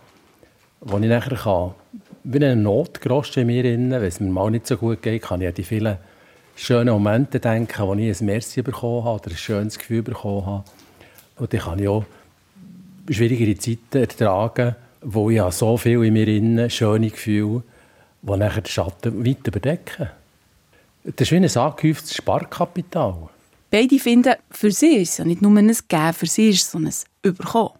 den 0.81 1.03
ich 1.03 1.09
nachher 1.09 1.35
kann. 1.35 1.71
Wie 2.23 2.43
ein 2.43 2.63
Notgroschen 2.63 3.41
in 3.41 3.47
mir, 3.47 3.63
wenn 3.65 3.91
es 3.91 4.21
mir 4.21 4.29
mal 4.29 4.49
nicht 4.49 4.65
so 4.65 4.77
gut 4.77 5.01
geht, 5.01 5.21
kann 5.21 5.41
ich 5.41 5.47
an 5.49 5.53
die 5.53 5.63
vielen 5.63 5.97
schönen 6.55 6.93
Momente 6.93 7.41
denken, 7.41 7.85
wo 7.85 7.93
ich 7.95 8.21
ein 8.21 8.25
Merci 8.25 8.61
bekommen 8.61 9.03
habe 9.03 9.19
oder 9.19 9.31
ein 9.31 9.37
schönes 9.37 9.77
Gefühl 9.77 10.03
bekommen 10.03 10.45
habe. 10.45 10.63
Und 11.35 11.53
dann 11.53 11.59
kann 11.59 11.79
ich 11.79 11.87
auch 11.89 12.05
schwierigere 13.09 13.57
Zeiten 13.57 13.97
ertragen, 13.97 14.75
wo 15.01 15.29
ich 15.29 15.41
so 15.51 15.75
viel 15.75 16.01
in 16.05 16.13
mir 16.13 16.29
inne 16.29 16.69
schöne 16.69 17.09
Gefühle, 17.09 17.63
die 18.23 18.37
nachher 18.37 18.61
den 18.61 18.69
Schatten 18.69 19.25
weit 19.25 19.47
überdecken. 19.47 20.09
Das 21.03 21.29
ist 21.29 21.31
wie 21.31 21.35
ein 21.37 21.57
angehäuftes 21.57 22.15
Sparkapital. 22.15 23.29
Beide 23.69 23.99
finden, 23.99 24.35
für 24.49 24.71
sie 24.71 24.97
ist 24.97 25.11
es 25.11 25.17
ja 25.17 25.25
nicht 25.25 25.41
nur 25.41 25.51
ein 25.57 25.67
Geben, 25.67 26.13
für 26.13 26.27
sie 26.27 26.49
ist 26.49 26.61
es 26.61 26.71
so 26.71 26.77
ein 26.77 26.93
Überkommen. 27.21 27.73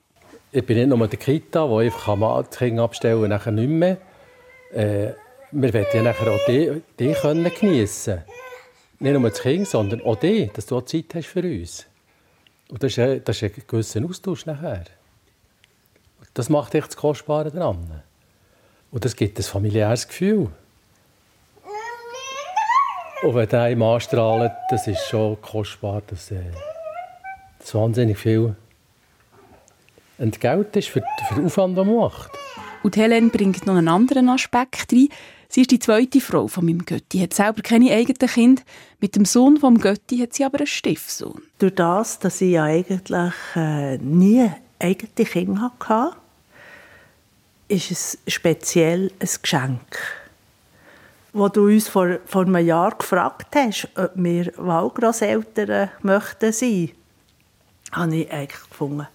Ich 0.51 0.65
bin 0.65 0.77
nicht 0.77 0.87
nur 0.87 1.07
der 1.07 1.19
Kita, 1.19 1.67
wo 1.67 1.79
ich 1.79 1.93
die 1.93 2.57
Kinder 2.57 2.83
abstellen 2.83 3.21
kann, 3.21 3.29
nachher 3.29 3.51
nicht 3.51 3.69
mehr. 3.69 3.97
Äh, 4.71 5.13
wir 5.51 5.73
wollen 5.73 5.85
ja 5.93 6.03
nachher 6.03 6.31
auch 6.31 6.45
die, 6.47 6.81
die 6.99 7.13
können 7.13 7.49
geniessen 7.59 8.23
Nicht 8.99 9.13
nur 9.13 9.29
das 9.29 9.41
Kind, 9.41 9.67
sondern 9.67 10.01
auch 10.01 10.15
die, 10.15 10.49
dass 10.53 10.65
du 10.65 10.77
auch 10.77 10.85
Zeit 10.85 11.13
hast 11.15 11.27
für 11.27 11.43
uns. 11.43 11.85
Und 12.69 12.83
das 12.83 12.97
ist, 12.97 13.27
das 13.27 13.41
ist 13.41 13.43
ein 13.43 13.63
gewisser 13.67 14.03
Austausch 14.03 14.45
nachher. 14.45 14.85
Das 16.33 16.49
macht 16.49 16.75
echt 16.75 16.87
das 16.87 16.97
Kostbare 16.97 17.51
daran. 17.51 18.01
Und 18.93 19.03
das 19.03 19.15
gibt 19.15 19.39
ein 19.39 19.43
familiäres 19.43 20.07
Gefühl. 20.07 20.49
Und 23.23 23.35
wenn 23.35 23.49
der 23.49 23.71
ihm 23.71 23.81
anstrahlt, 23.81 24.51
das 24.69 24.85
ist 24.85 25.07
schon 25.07 25.41
kostbar, 25.41 26.03
dass 26.05 26.29
äh, 26.29 26.43
das 27.57 27.73
wahnsinnig 27.73 28.19
viel 28.19 28.55
Entgelt 30.19 30.75
ist 30.75 30.89
für, 30.89 31.01
für 31.27 31.35
den 31.35 31.45
Aufwand, 31.45 31.75
den 31.75 31.87
man 31.87 31.95
macht. 31.95 32.31
Und 32.83 32.95
Helene 32.95 33.29
bringt 33.29 33.65
noch 33.65 33.75
einen 33.75 33.87
anderen 33.87 34.29
Aspekt 34.29 34.93
rein. 34.93 35.07
Sie 35.49 35.61
ist 35.61 35.71
die 35.71 35.79
zweite 35.79 36.21
Frau 36.21 36.47
von 36.47 36.65
meinem 36.65 36.85
Götti, 36.85 37.17
hat 37.19 37.33
selber 37.33 37.63
keine 37.63 37.91
eigenen 37.91 38.29
Kinder. 38.29 38.61
Mit 38.99 39.15
dem 39.15 39.25
Sohn 39.25 39.57
vom 39.57 39.79
Götti 39.79 40.19
hat 40.19 40.33
sie 40.33 40.45
aber 40.45 40.59
einen 40.59 40.67
Stiefsohn. 40.67 41.41
Durch 41.57 41.73
das, 41.73 42.19
dass 42.19 42.41
ich 42.41 42.51
ja 42.51 42.65
eigentlich 42.65 43.33
äh, 43.55 43.97
nie 43.97 44.51
eigene 44.79 45.25
Kinder 45.25 45.71
hatte, 45.79 46.15
ist 47.67 47.91
es 47.91 48.17
speziell 48.27 49.11
ein 49.19 49.29
Geschenk. 49.41 49.97
Wo 51.31 51.47
du 51.47 51.65
uns 51.65 51.87
vor, 51.87 52.19
vor 52.25 52.43
einem 52.43 52.65
Jahr 52.65 52.95
gefragt 52.95 53.55
hast, 53.55 53.87
ob 53.95 54.11
wir 54.15 54.51
Wahlgrosseltern 54.57 55.89
möchten 56.01 56.53
sein, 56.53 56.91
habe 57.91 58.15
ich 58.15 58.31
eigentlich 58.31 58.69
gefunden, 58.69 59.07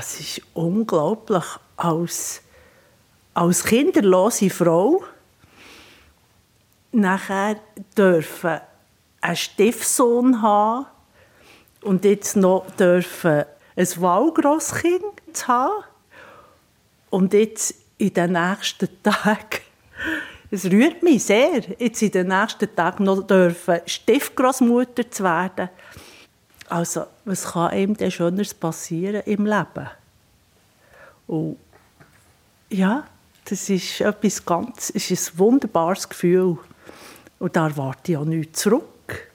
es 0.00 0.20
ist 0.20 0.42
unglaublich, 0.54 1.44
als, 1.76 2.40
als 3.34 3.64
kinderlose 3.64 4.50
Frau 4.50 5.02
nachher 6.92 7.56
dürfen 7.96 8.60
einen 9.20 9.36
Stiefsohn 9.36 10.40
haben 10.40 10.86
und 11.82 12.04
jetzt 12.04 12.36
noch 12.36 12.66
dürfen 12.78 13.44
ein 13.76 14.00
Wahlgrosskind 14.00 15.48
haben 15.48 15.84
und 17.10 17.32
jetzt 17.32 17.74
in 17.98 18.12
den 18.12 18.32
nächsten 18.32 18.88
Tagen, 19.02 19.60
es 20.50 20.64
rührt 20.66 21.02
mich 21.02 21.24
sehr, 21.24 21.62
jetzt 21.78 22.02
in 22.02 22.10
den 22.10 22.28
nächsten 22.28 22.74
Tagen 22.74 23.04
noch 23.04 23.22
dürfen 23.22 23.80
Stiefgroßmutter 23.84 25.10
zu 25.10 25.24
werden. 25.24 25.68
Also, 26.68 27.06
was 27.24 27.52
kann 27.52 27.70
einem 27.70 27.96
denn 27.96 28.10
Schöneres 28.10 28.54
passieren 28.54 29.22
im 29.26 29.46
Leben? 29.46 29.88
Und 31.26 31.58
ja, 32.70 33.06
das 33.44 33.68
ist 33.70 34.00
etwas 34.00 34.44
ganz, 34.44 34.90
ist 34.90 35.10
ein 35.10 35.38
wunderbares 35.38 36.08
Gefühl. 36.08 36.58
Und 37.38 37.56
da 37.56 37.68
erwarte 37.68 38.12
ich 38.12 38.18
auch 38.18 38.24
nichts 38.24 38.60
zurück. 38.60 39.30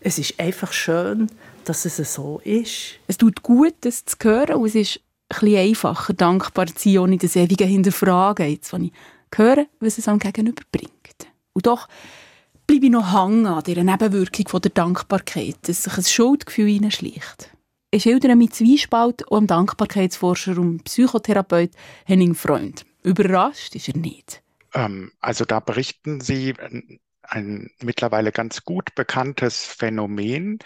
Es 0.00 0.18
ist 0.18 0.38
einfach 0.40 0.72
schön, 0.72 1.30
dass 1.64 1.84
es 1.84 1.96
so 2.14 2.40
ist. 2.44 2.98
Es 3.06 3.18
tut 3.18 3.42
gut, 3.42 3.74
das 3.82 4.04
zu 4.04 4.16
hören 4.22 4.56
und 4.56 4.66
es 4.66 4.74
ist 4.74 5.00
ein 5.30 5.56
einfacher, 5.56 6.12
dankbar 6.12 6.66
zu 6.66 6.90
sein, 6.90 6.98
ohne 6.98 7.16
das 7.16 7.36
ewige 7.36 7.64
Hinterfragen, 7.64 8.50
jetzt, 8.50 8.72
wenn 8.72 8.84
ich 8.84 8.92
höre, 9.34 9.66
was 9.80 9.98
es 9.98 10.08
am 10.08 10.18
Gegenüber 10.18 10.62
bringt. 10.72 11.28
Und 11.52 11.66
doch 11.66 11.88
bleibe 12.66 12.86
ich 12.86 12.92
noch 12.92 13.12
hängen 13.12 13.46
an 13.46 13.62
dieser 13.64 13.84
Nebenwirkung 13.84 14.48
von 14.48 14.60
der 14.60 14.70
Dankbarkeit, 14.70 15.56
dass 15.62 15.84
sich 15.84 15.96
ein 15.96 16.04
Schuldgefühl 16.04 16.68
hineinschleicht. 16.68 17.50
Ich 17.92 18.04
schildere 18.04 18.36
mit 18.36 18.54
Zwiespalt 18.54 19.26
auch 19.28 19.38
dem 19.38 19.48
Dankbarkeitsforscher 19.48 20.56
und 20.58 20.84
Psychotherapeut 20.84 21.72
Henning 22.04 22.34
Freund. 22.34 22.86
Überrascht 23.02 23.74
ist 23.74 23.88
er 23.88 23.96
nicht. 23.96 24.42
Ähm, 24.74 25.10
also 25.20 25.44
da 25.44 25.58
berichten 25.58 26.20
Sie 26.20 26.54
ein 27.22 27.70
mittlerweile 27.82 28.30
ganz 28.30 28.64
gut 28.64 28.94
bekanntes 28.94 29.64
Phänomen, 29.64 30.58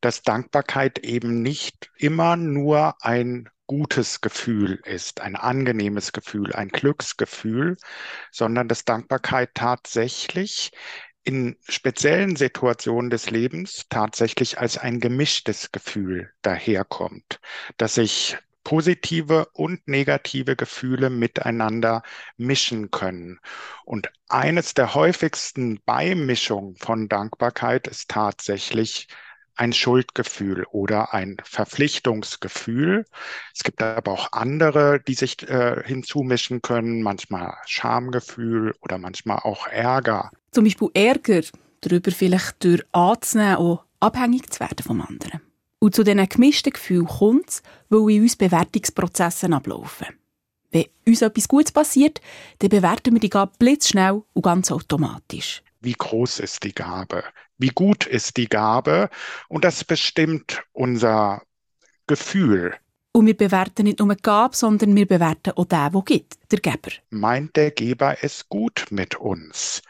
dass 0.00 0.22
Dankbarkeit 0.22 1.00
eben 1.00 1.42
nicht 1.42 1.90
immer 1.96 2.36
nur 2.36 2.94
ein 3.00 3.48
gutes 3.70 4.20
Gefühl 4.20 4.80
ist, 4.84 5.20
ein 5.20 5.36
angenehmes 5.36 6.10
Gefühl, 6.10 6.52
ein 6.52 6.70
Glücksgefühl, 6.70 7.76
sondern 8.32 8.66
dass 8.66 8.84
Dankbarkeit 8.84 9.50
tatsächlich 9.54 10.72
in 11.22 11.56
speziellen 11.68 12.34
Situationen 12.34 13.10
des 13.10 13.30
Lebens 13.30 13.86
tatsächlich 13.88 14.58
als 14.58 14.76
ein 14.76 14.98
gemischtes 14.98 15.70
Gefühl 15.70 16.32
daherkommt, 16.42 17.38
dass 17.76 17.94
sich 17.94 18.38
positive 18.64 19.46
und 19.52 19.86
negative 19.86 20.56
Gefühle 20.56 21.08
miteinander 21.08 22.02
mischen 22.36 22.90
können. 22.90 23.38
Und 23.84 24.10
eines 24.28 24.74
der 24.74 24.94
häufigsten 24.94 25.80
Beimischungen 25.84 26.74
von 26.74 27.08
Dankbarkeit 27.08 27.86
ist 27.86 28.08
tatsächlich 28.08 29.06
ein 29.60 29.74
Schuldgefühl 29.74 30.64
oder 30.72 31.12
ein 31.12 31.36
Verpflichtungsgefühl. 31.44 33.04
Es 33.54 33.62
gibt 33.62 33.82
aber 33.82 34.12
auch 34.12 34.32
andere, 34.32 35.00
die 35.06 35.12
sich 35.12 35.46
äh, 35.48 35.82
hinzumischen 35.84 36.62
können, 36.62 37.02
manchmal 37.02 37.54
Schamgefühl 37.66 38.74
oder 38.80 38.96
manchmal 38.96 39.40
auch 39.40 39.66
Ärger. 39.66 40.30
Zum 40.50 40.64
Beispiel 40.64 40.88
Ärger, 40.94 41.42
darüber 41.82 42.10
vielleicht 42.10 42.64
durch 42.64 42.82
anzunehmen, 42.92 43.56
auch 43.56 43.84
abhängig 44.00 44.50
zu 44.50 44.60
werden 44.60 44.82
vom 44.82 45.02
anderen. 45.02 45.42
Und 45.78 45.94
zu 45.94 46.04
diesen 46.04 46.26
gemischten 46.26 46.72
Gefühlen 46.72 47.06
kommt 47.06 47.50
es, 47.50 47.62
weil 47.90 48.10
in 48.10 48.22
uns 48.22 48.36
Bewertungsprozesse 48.36 49.52
ablaufen. 49.52 50.06
Wenn 50.70 50.86
uns 51.06 51.20
etwas 51.20 51.48
Gutes 51.48 51.72
passiert, 51.72 52.22
dann 52.60 52.70
bewerten 52.70 53.12
wir 53.12 53.20
die 53.20 53.28
Gabe 53.28 53.52
blitzschnell 53.58 54.22
und 54.32 54.42
ganz 54.42 54.72
automatisch. 54.72 55.62
Wie 55.82 55.92
groß 55.92 56.38
ist 56.40 56.62
die 56.64 56.74
Gabe? 56.74 57.24
Wie 57.60 57.68
gut 57.68 58.06
ist 58.06 58.36
die 58.36 58.48
Gabe 58.48 59.10
und 59.48 59.64
das 59.64 59.84
bestimmt 59.84 60.62
unser 60.72 61.42
Gefühl. 62.06 62.74
Und 63.12 63.26
wir 63.26 63.36
bewerten 63.36 63.84
nicht 63.84 63.98
nur 63.98 64.14
die 64.14 64.22
Gabe, 64.22 64.56
sondern 64.56 64.94
wir 64.94 65.06
bewerten 65.06 65.52
auch 65.56 65.64
den, 65.64 65.92
der 65.92 66.02
gibt, 66.02 66.38
der 66.50 66.60
Geber. 66.60 66.92
Meint 67.10 67.56
der 67.56 67.72
Geber 67.72 68.16
es 68.22 68.48
gut 68.48 68.86
mit 68.90 69.16
uns? 69.16 69.82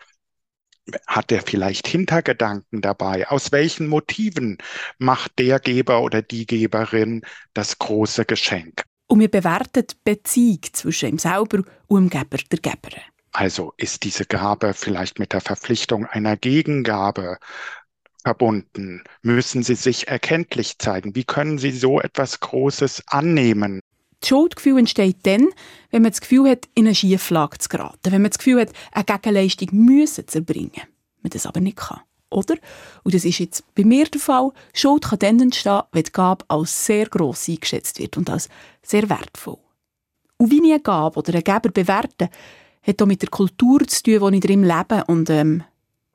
Hat 1.07 1.31
er 1.31 1.43
vielleicht 1.43 1.87
Hintergedanken 1.87 2.81
dabei? 2.81 3.29
Aus 3.29 3.53
welchen 3.53 3.87
Motiven 3.89 4.59
macht 4.99 5.39
der 5.39 5.61
Geber 5.61 6.03
oder 6.03 6.23
die 6.23 6.47
Geberin 6.47 7.23
das 7.53 7.79
große 7.79 8.25
Geschenk? 8.25 8.83
Und 9.07 9.21
wir 9.21 9.31
bewerten 9.31 9.85
die 9.87 9.95
Beziehung 10.03 10.61
zwischen 10.73 11.11
ihm 11.11 11.19
selber 11.19 11.63
und 11.87 12.03
dem 12.05 12.11
Geber, 12.11 12.39
der 12.51 12.59
Geberin. 12.59 13.03
Also 13.33 13.73
ist 13.77 14.03
diese 14.03 14.25
Gabe 14.25 14.75
vielleicht 14.75 15.19
mit 15.19 15.33
der 15.33 15.41
Verpflichtung 15.41 16.07
einer 16.07 16.37
Gegengabe 16.37 17.39
verbunden? 18.23 19.05
Müssen 19.23 19.63
sie 19.63 19.77
sich 19.77 20.09
erkenntlich 20.09 20.79
zeigen? 20.79 21.15
Wie 21.15 21.25
können 21.25 21.59
sie 21.59 21.71
so 21.71 22.01
etwas 22.01 22.41
Großes 22.41 23.05
annehmen? 23.07 23.81
Das 24.21 24.29
Schuldgefühl 24.29 24.79
entsteht 24.79 25.19
dann, 25.23 25.49
wenn 25.91 26.03
man 26.03 26.11
das 26.11 26.21
Gefühl 26.21 26.51
hat, 26.51 26.69
in 26.75 26.87
eine 26.87 26.95
Schieflage 26.95 27.59
zu 27.59 27.69
geraten, 27.69 28.13
wenn 28.13 28.23
man 28.23 28.31
das 28.31 28.39
Gefühl 28.39 28.61
hat, 28.61 28.73
eine 28.93 29.05
Gegenleistung 29.05 29.69
müssen 29.73 30.29
zu 30.29 30.39
erbringen, 30.39 30.83
man 31.23 31.31
das 31.31 31.47
aber 31.47 31.61
nicht 31.61 31.79
kann. 31.79 32.01
Oder? 32.31 32.57
Und 33.03 33.15
das 33.15 33.25
ist 33.25 33.39
jetzt 33.39 33.75
bei 33.75 33.85
mir 33.85 34.05
der 34.05 34.21
Fall. 34.21 34.53
Schuld 34.73 35.05
kann 35.05 35.19
dann 35.19 35.41
entstehen, 35.41 35.83
wenn 35.93 36.05
die 36.05 36.13
Gabe 36.13 36.45
als 36.49 36.87
sehr 36.87 37.07
gross 37.07 37.49
eingeschätzt 37.49 37.99
wird 37.99 38.17
und 38.17 38.31
als 38.31 38.49
sehr 38.83 39.09
wertvoll. 39.09 39.59
Und 40.37 40.51
wie 40.51 40.59
ich 40.59 40.73
eine 40.73 40.81
Gabe 40.81 41.19
oder 41.19 41.35
einen 41.35 41.45
Geber 41.45 41.71
bewerte, 41.71 42.31
hat 42.83 43.03
auch 43.03 43.07
mit 43.07 43.23
der 43.23 43.29
Kultur 43.29 43.87
zu 43.87 44.03
tun, 44.03 44.33
die 44.33 44.39
ich 44.39 44.45
drin 44.45 44.65
lebe 44.65 45.05
und 45.07 45.31
ähm, 45.31 45.65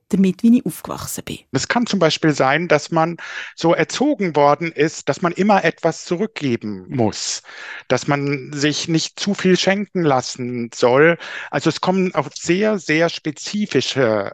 damit, 0.10 0.43
wie 0.43 0.58
ich 0.58 0.65
aufgewachsen 0.65 1.23
bin. 1.23 1.39
Es 1.51 1.67
kann 1.67 1.88
zum 1.88 1.99
Beispiel 1.99 2.32
sein, 2.32 2.67
dass 2.67 2.91
man 2.91 3.17
so 3.56 3.73
erzogen 3.73 4.36
worden 4.36 4.71
ist, 4.71 5.10
dass 5.10 5.21
man 5.21 5.32
immer 5.34 5.63
etwas 5.63 6.06
zurückgeben 6.06 6.86
muss, 6.89 7.41
dass 7.88 8.08
man 8.08 8.51
sich 8.54 8.88
nicht 8.88 9.19
zu 9.19 9.34
viel 9.34 9.58
schenken 9.58 10.04
lassen 10.04 10.69
soll. 10.73 11.17
Also 11.49 11.69
es 11.69 11.82
kommen 11.82 12.13
auf 12.13 12.30
sehr, 12.36 12.78
sehr 12.78 13.10
spezifische 13.10 14.34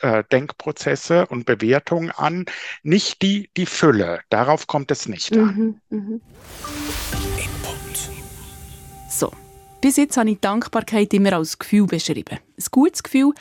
äh, 0.00 0.22
Denkprozesse 0.30 1.26
und 1.26 1.46
Bewertungen 1.46 2.10
an, 2.10 2.46
nicht 2.82 3.22
die, 3.22 3.50
die 3.56 3.66
Fülle. 3.66 4.20
Darauf 4.30 4.66
kommt 4.66 4.90
es 4.90 5.08
nicht 5.08 5.36
an. 5.36 5.80
Mhm, 5.90 6.20
mh. 6.20 7.37
Bis 9.80 9.96
jetzt 9.96 10.16
habe 10.16 10.30
ich 10.30 10.40
Dankbarkeit 10.40 11.14
immer 11.14 11.34
als 11.34 11.56
Gefühl 11.56 11.86
beschrieben. 11.86 12.38
Ein 12.58 12.64
gutes 12.72 13.00
Gefühl, 13.00 13.32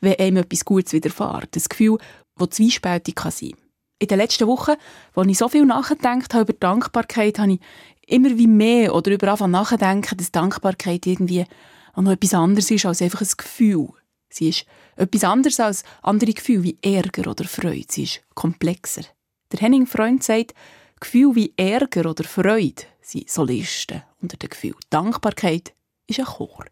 wenn 0.00 0.18
einem 0.18 0.38
etwas 0.38 0.64
Gutes 0.64 0.92
widerfährt. 0.92 1.54
Ein 1.54 1.62
Gefühl, 1.68 1.98
das 2.36 2.50
zwiespältig 2.50 3.14
kann 3.14 3.30
sein 3.30 3.54
In 4.00 4.08
den 4.08 4.18
letzten 4.18 4.48
Wochen, 4.48 4.72
als 5.14 5.28
ich 5.28 5.38
so 5.38 5.48
viel 5.48 5.64
nachgedacht 5.64 6.34
habe 6.34 6.50
über 6.50 6.52
Dankbarkeit, 6.54 7.38
habe 7.38 7.52
ich 7.52 7.60
immer 8.08 8.36
wie 8.36 8.48
mehr 8.48 8.92
oder 8.92 9.12
über 9.12 9.28
anfangen 9.28 9.52
nachdenken, 9.52 10.16
dass 10.16 10.32
Dankbarkeit 10.32 11.06
irgendwie 11.06 11.46
auch 11.94 12.02
noch 12.02 12.10
etwas 12.10 12.34
anderes 12.34 12.72
ist 12.72 12.86
als 12.86 13.00
einfach 13.00 13.20
ein 13.20 13.30
Gefühl. 13.36 13.90
Sie 14.28 14.48
ist 14.48 14.66
etwas 14.96 15.22
anderes 15.22 15.60
als 15.60 15.84
andere 16.02 16.32
Gefühle 16.32 16.64
wie 16.64 16.78
Ärger 16.82 17.30
oder 17.30 17.44
Freude. 17.44 17.86
Sie 17.88 18.02
ist 18.02 18.20
komplexer. 18.34 19.04
Der 19.52 19.60
Henning 19.60 19.86
Freund 19.86 20.24
sagt, 20.24 20.54
Gefühle 20.98 21.36
wie 21.36 21.54
Ärger 21.56 22.10
oder 22.10 22.24
Freude 22.24 22.82
sind 23.00 23.30
Solisten 23.30 24.02
unter 24.20 24.36
den 24.36 24.48
Gefühlen. 24.48 24.74
Dankbarkeit 24.90 25.72
ist 26.06 26.18
ein 26.18 26.26
Chor, 26.26 26.64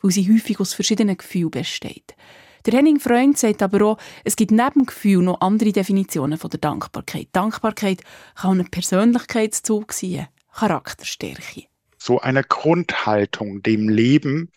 weil 0.00 0.10
sie 0.10 0.32
häufig 0.32 0.60
aus 0.60 0.74
verschiedenen 0.74 1.16
Gefühlen 1.16 1.50
besteht. 1.50 2.14
Der 2.66 2.74
Henning 2.74 3.00
Freund 3.00 3.38
sagt 3.38 3.62
aber 3.62 3.84
auch, 3.84 3.98
es 4.24 4.36
gibt 4.36 4.50
neben 4.50 4.84
Gefühl 4.84 5.22
noch 5.22 5.40
andere 5.40 5.72
Definitionen 5.72 6.38
von 6.38 6.50
der 6.50 6.60
Dankbarkeit. 6.60 7.28
Dankbarkeit 7.32 8.02
kann 8.34 8.60
ein 8.60 8.70
Persönlichkeitszug 8.70 9.92
sein, 9.92 10.28
Charakterstärke 10.52 11.68
so 11.98 12.20
eine 12.20 12.44
Grundhaltung 12.44 13.62
dem 13.62 13.88
Leben 13.88 14.50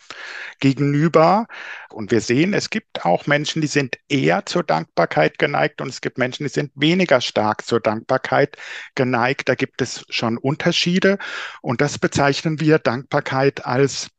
gegenüber. 0.59 1.47
Und 1.89 2.11
wir 2.11 2.21
sehen, 2.21 2.53
es 2.53 2.69
gibt 2.69 3.05
auch 3.05 3.27
Menschen, 3.27 3.61
die 3.61 3.67
sind 3.67 3.97
eher 4.07 4.45
zur 4.45 4.63
Dankbarkeit 4.63 5.39
geneigt 5.39 5.81
und 5.81 5.89
es 5.89 6.01
gibt 6.01 6.17
Menschen, 6.17 6.43
die 6.43 6.49
sind 6.49 6.71
weniger 6.75 7.19
stark 7.19 7.65
zur 7.65 7.79
Dankbarkeit 7.79 8.57
geneigt. 8.95 9.49
Da 9.49 9.55
gibt 9.55 9.81
es 9.81 10.05
schon 10.09 10.37
Unterschiede 10.37 11.17
und 11.61 11.81
das 11.81 11.97
bezeichnen 11.97 12.59
wir 12.59 12.79
Dankbarkeit 12.79 13.65
als 13.65 14.09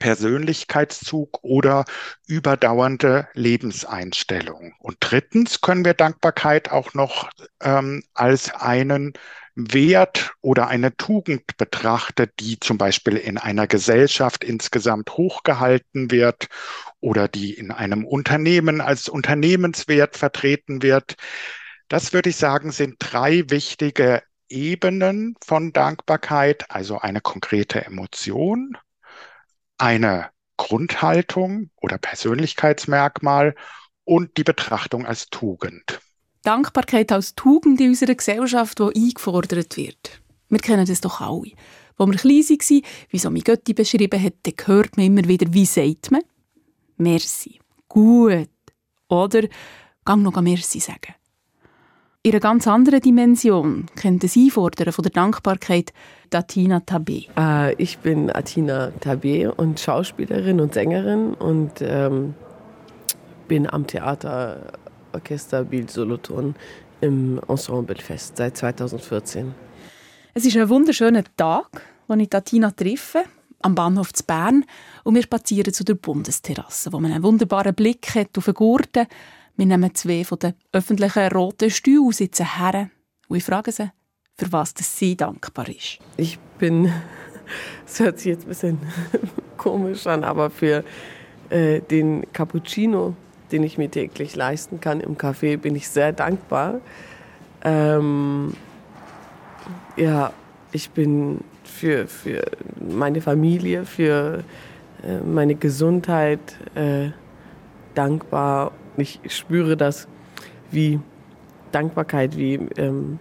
Persönlichkeitszug 0.00 1.44
oder 1.44 1.84
überdauernde 2.26 3.28
Lebenseinstellung. 3.34 4.74
Und 4.80 4.96
drittens 4.98 5.60
können 5.60 5.84
wir 5.84 5.94
Dankbarkeit 5.94 6.72
auch 6.72 6.94
noch 6.94 7.30
ähm, 7.62 8.02
als 8.14 8.52
einen 8.52 9.12
Wert 9.54 10.32
oder 10.40 10.68
eine 10.68 10.96
Tugend 10.96 11.56
betrachtet, 11.56 12.32
die 12.40 12.58
zum 12.58 12.78
Beispiel 12.78 13.16
in 13.16 13.38
einer 13.38 13.66
Gesellschaft 13.66 14.42
insgesamt 14.42 15.10
hochgehalten 15.12 16.10
wird 16.10 16.48
oder 17.00 17.28
die 17.28 17.54
in 17.54 17.70
einem 17.70 18.04
Unternehmen 18.04 18.80
als 18.80 19.08
Unternehmenswert 19.08 20.16
vertreten 20.16 20.82
wird. 20.82 21.16
Das 21.88 22.12
würde 22.12 22.30
ich 22.30 22.36
sagen, 22.36 22.70
sind 22.70 22.96
drei 22.98 23.44
wichtige 23.50 24.22
Ebenen 24.48 25.36
von 25.44 25.72
Dankbarkeit, 25.72 26.70
also 26.70 26.98
eine 26.98 27.20
konkrete 27.20 27.84
Emotion, 27.84 28.76
eine 29.80 30.30
Grundhaltung 30.56 31.70
oder 31.76 31.98
Persönlichkeitsmerkmal 31.98 33.54
und 34.04 34.36
die 34.36 34.44
Betrachtung 34.44 35.06
als 35.06 35.28
Tugend. 35.30 36.00
Dankbarkeit 36.42 37.12
als 37.12 37.34
Tugend 37.34 37.80
in 37.80 37.90
unserer 37.90 38.14
Gesellschaft, 38.14 38.78
die 38.78 38.94
eingefordert 38.94 39.76
wird. 39.76 40.20
Wir 40.48 40.58
kennen 40.58 40.86
das 40.86 41.00
doch 41.00 41.20
alle. 41.20 41.52
Wo 41.96 42.06
wir 42.06 42.16
klein 42.16 42.42
waren, 42.42 42.82
wie 43.10 43.18
so 43.18 43.30
mein 43.30 43.42
Götti 43.42 43.74
beschrieben 43.74 44.22
hat, 44.22 44.34
dann 44.42 44.54
hört 44.66 44.96
man 44.96 45.06
immer 45.06 45.28
wieder, 45.28 45.52
wie 45.52 45.66
sagt 45.66 46.10
man? 46.10 46.22
Merci. 46.96 47.60
Gut. 47.88 48.48
Oder 49.08 49.48
gang 50.04 50.22
noch 50.22 50.40
Merci 50.40 50.80
sagen. 50.80 51.14
In 52.22 52.32
einer 52.32 52.40
ganz 52.40 52.66
anderen 52.66 53.00
Dimension 53.00 53.86
kennt 53.96 54.24
das 54.24 54.36
Einfordern 54.36 54.92
von 54.92 55.02
der 55.02 55.12
Dankbarkeit 55.12 55.92
Atina 56.34 56.78
Tabé. 56.78 57.28
Äh, 57.36 57.74
ich 57.74 57.98
bin 57.98 58.30
Atina 58.30 58.92
Tabé 59.00 59.48
und 59.48 59.80
Schauspielerin 59.80 60.60
und 60.60 60.74
Sängerin 60.74 61.34
und 61.34 61.82
ähm, 61.82 62.34
bin 63.48 63.68
am 63.68 63.86
Theater 63.86 64.72
Orchester 65.12 65.64
Bild 65.64 65.90
Solothurn 65.90 66.54
im 67.00 67.40
Ensemble 67.48 67.96
fest 67.96 68.36
seit 68.36 68.56
2014. 68.56 69.54
Es 70.34 70.44
ist 70.44 70.56
ein 70.56 70.68
wunderschöner 70.68 71.24
Tag, 71.36 71.82
wo 72.06 72.14
ich 72.14 72.28
Tina 72.44 72.70
treffe, 72.70 73.24
am 73.62 73.74
Bahnhof 73.74 74.12
zu 74.12 74.24
Bern 74.24 74.64
und 75.04 75.14
wir 75.14 75.22
spazieren 75.22 75.72
zu 75.72 75.84
der 75.84 75.94
Bundesterrasse, 75.94 76.92
wo 76.92 77.00
man 77.00 77.12
einen 77.12 77.22
wunderbaren 77.22 77.74
Blick 77.74 78.14
hat 78.14 78.36
auf 78.38 78.44
den 78.44 78.54
Gurten. 78.54 79.06
Wir 79.56 79.66
nehmen 79.66 79.94
zwei 79.94 80.24
von 80.24 80.38
den 80.38 80.54
öffentlichen 80.72 81.28
roten 81.32 81.70
Stühlen, 81.70 82.12
sitzen 82.12 82.56
her 82.56 82.90
und 83.28 83.36
ich 83.36 83.44
frage 83.44 83.72
sie, 83.72 83.90
für 84.40 84.52
was 84.52 84.72
sie 84.78 85.16
dankbar 85.16 85.68
ist. 85.68 85.98
Ich 86.16 86.38
bin, 86.58 86.90
es 87.86 88.00
hört 88.00 88.18
sich 88.18 88.28
jetzt 88.28 88.46
ein 88.46 88.48
bisschen 88.48 88.78
komisch 89.58 90.06
an, 90.06 90.24
aber 90.24 90.48
für 90.48 90.82
äh, 91.50 91.80
den 91.80 92.24
Cappuccino, 92.32 93.14
den 93.52 93.62
ich 93.64 93.76
mir 93.76 93.90
täglich 93.90 94.36
leisten 94.36 94.80
kann 94.80 95.00
im 95.00 95.16
Café, 95.16 95.58
bin 95.58 95.76
ich 95.76 95.88
sehr 95.88 96.12
dankbar. 96.12 96.80
Ähm, 97.62 98.54
ja, 99.96 100.32
ich 100.72 100.90
bin 100.90 101.44
für, 101.64 102.06
für 102.06 102.42
meine 102.80 103.20
Familie, 103.20 103.84
für 103.84 104.42
äh, 105.02 105.18
meine 105.18 105.54
Gesundheit 105.54 106.40
äh, 106.74 107.10
dankbar. 107.94 108.72
Ich 108.96 109.20
spüre 109.26 109.76
das 109.76 110.08
wie 110.70 110.98
Dankbarkeit, 111.72 112.38
wie 112.38 112.54
ähm, 112.78 113.18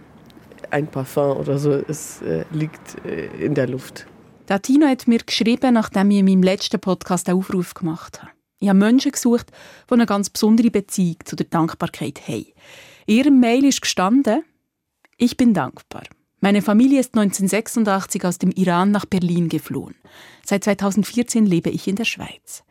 ein 0.71 0.87
Parfum 0.87 1.37
oder 1.37 1.57
so. 1.57 1.71
Es 1.71 2.21
äh, 2.21 2.45
liegt 2.51 3.03
äh, 3.05 3.27
in 3.43 3.55
der 3.55 3.67
Luft. 3.67 4.05
Tina 4.63 4.87
hat 4.87 5.07
mir 5.07 5.19
geschrieben, 5.19 5.75
nachdem 5.75 6.09
ich 6.11 6.17
in 6.17 6.25
meinem 6.25 6.43
letzten 6.43 6.79
Podcast 6.79 7.29
einen 7.29 7.37
Aufruf 7.37 7.75
gemacht 7.75 8.21
habe. 8.21 8.31
Ich 8.59 8.67
habe 8.67 8.79
Menschen 8.79 9.11
gesucht, 9.11 9.51
die 9.89 9.93
eine 9.93 10.05
ganz 10.05 10.29
besondere 10.29 10.71
Beziehung 10.71 11.17
zu 11.23 11.35
der 11.35 11.45
Dankbarkeit 11.45 12.27
haben. 12.27 12.47
In 13.05 13.17
ihrem 13.17 13.39
Mail 13.39 13.65
ist 13.65 13.81
gestanden, 13.81 14.43
ich 15.17 15.37
bin 15.37 15.53
dankbar. 15.53 16.03
Meine 16.41 16.61
Familie 16.61 16.99
ist 16.99 17.15
1986 17.15 18.23
aus 18.25 18.37
dem 18.37 18.51
Iran 18.51 18.91
nach 18.91 19.05
Berlin 19.05 19.49
geflohen. 19.49 19.95
Seit 20.45 20.63
2014 20.63 21.45
lebe 21.45 21.69
ich 21.69 21.87
in 21.87 21.95
der 21.95 22.05
Schweiz. 22.05 22.63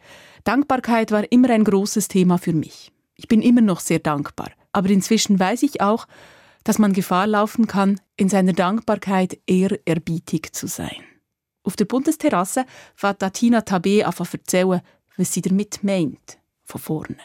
Dankbarkeit 0.45 1.13
war 1.13 1.31
immer 1.31 1.51
ein 1.51 1.65
großes 1.65 2.09
Thema 2.09 2.39
für 2.39 2.55
mich. 2.55 2.91
Ich 3.15 3.29
bin 3.29 3.43
immer 3.43 3.61
noch 3.61 3.81
sehr 3.81 3.99
dankbar, 3.99 4.51
aber 4.73 4.89
inzwischen 4.89 5.39
weiß 5.39 5.63
ich 5.65 5.81
auch, 5.81 6.07
dass 6.69 6.79
man 6.79 6.93
Gefahr 6.93 7.27
laufen 7.27 7.67
kann, 7.67 7.99
in 8.19 8.29
seiner 8.29 8.53
Dankbarkeit 8.53 9.39
eher 9.47 9.79
erbietig 9.87 10.53
zu 10.55 10.67
sein. 10.67 11.03
Auf 11.63 11.77
der 11.77 11.87
Bundesterrasse 11.87 12.67
fährt 12.95 13.23
Tina 13.33 13.61
Tabé 13.61 14.03
an 14.03 14.13
erzählen, 14.31 14.83
was 15.17 15.33
sie 15.33 15.41
damit 15.41 15.83
meint, 15.83 16.37
von 16.65 16.79
vorne. 16.79 17.17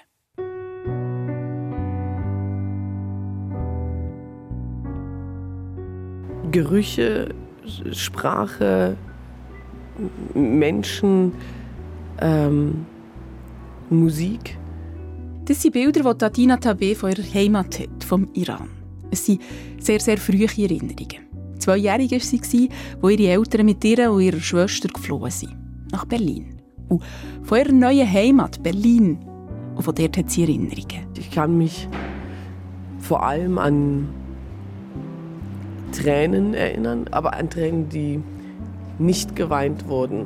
Gerüche, 6.51 7.35
Sprache, 7.91 8.95
Menschen, 10.33 11.33
ähm, 12.21 12.85
Musik. 13.89 14.57
Das 15.43 15.61
sind 15.61 15.73
Bilder, 15.73 16.13
die 16.13 16.17
Tatina 16.17 16.55
Tabe 16.55 16.95
von 16.95 17.11
ihrer 17.11 17.33
Heimat 17.33 17.77
hat, 17.77 18.05
vom 18.05 18.29
Iran. 18.35 18.82
Es 19.13 19.25
sind 19.25 19.41
sehr, 19.79 19.99
sehr 19.99 20.17
frühe 20.17 20.45
Erinnerungen. 20.45 21.23
Zweijährig 21.59 22.11
war 22.11 22.19
sie, 22.19 22.69
wo 22.99 23.09
ihre 23.09 23.31
Eltern 23.31 23.65
mit 23.65 23.83
ihr 23.85 24.11
und 24.11 24.21
ihrer 24.21 24.39
Schwester 24.39 24.89
geflohen 24.89 25.31
sind. 25.31 25.55
Nach 25.91 26.05
Berlin. 26.05 26.57
Und 26.89 27.03
von 27.43 27.57
ihrer 27.57 27.71
neuen 27.71 28.11
Heimat, 28.11 28.61
Berlin. 28.61 29.19
Und 29.75 29.83
von 29.83 29.95
dort 29.95 30.17
hat 30.17 30.29
sie 30.29 30.41
Erinnerungen. 30.41 31.07
Ich 31.17 31.31
kann 31.31 31.57
mich 31.57 31.87
vor 32.99 33.23
allem 33.23 33.57
an 33.57 34.09
Tränen 35.91 36.53
erinnern, 36.53 37.05
aber 37.11 37.33
an 37.33 37.49
Tränen, 37.49 37.89
die 37.89 38.19
nicht 38.97 39.35
geweint 39.35 39.87
wurden. 39.87 40.25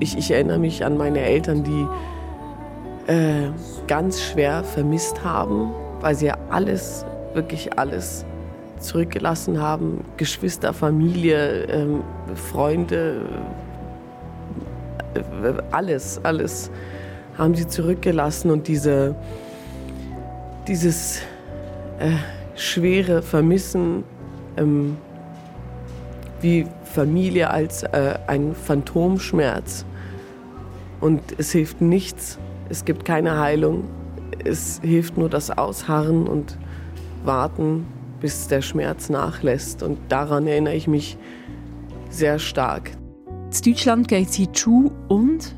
Ich, 0.00 0.16
ich 0.16 0.30
erinnere 0.30 0.58
mich 0.58 0.84
an 0.84 0.96
meine 0.96 1.20
Eltern, 1.20 1.64
die 1.64 3.12
äh, 3.12 3.50
ganz 3.86 4.22
schwer 4.22 4.62
vermisst 4.62 5.24
haben, 5.24 5.70
weil 6.00 6.14
sie 6.14 6.26
ja 6.26 6.38
alles, 6.50 7.04
wirklich 7.34 7.78
alles 7.78 8.24
zurückgelassen 8.80 9.60
haben. 9.60 10.04
Geschwister, 10.16 10.72
Familie, 10.72 11.64
äh, 11.64 11.86
Freunde, 12.34 13.22
alles, 15.70 16.20
alles 16.22 16.70
haben 17.36 17.54
sie 17.54 17.66
zurückgelassen 17.66 18.50
und 18.50 18.68
diese, 18.68 19.14
dieses 20.66 21.20
äh, 21.98 22.10
schwere 22.56 23.22
Vermissen 23.22 24.04
ähm, 24.56 24.96
wie 26.40 26.66
Familie 26.84 27.50
als 27.50 27.84
äh, 27.84 28.18
ein 28.26 28.54
Phantomschmerz. 28.54 29.84
Und 31.00 31.22
es 31.38 31.52
hilft 31.52 31.80
nichts, 31.80 32.38
es 32.68 32.84
gibt 32.84 33.04
keine 33.04 33.38
Heilung, 33.38 33.84
es 34.44 34.80
hilft 34.82 35.16
nur 35.16 35.28
das 35.28 35.56
Ausharren 35.56 36.26
und 36.26 36.58
Warten, 37.24 37.86
bis 38.20 38.48
der 38.48 38.62
Schmerz 38.62 39.08
nachlässt. 39.10 39.82
Und 39.82 39.98
daran 40.08 40.46
erinnere 40.46 40.74
ich 40.74 40.88
mich 40.88 41.16
sehr 42.10 42.38
stark. 42.38 42.92
In 43.26 43.72
Deutschland 43.72 44.08
geht 44.08 44.32
sie 44.32 44.50
zu 44.52 44.92
und? 45.08 45.54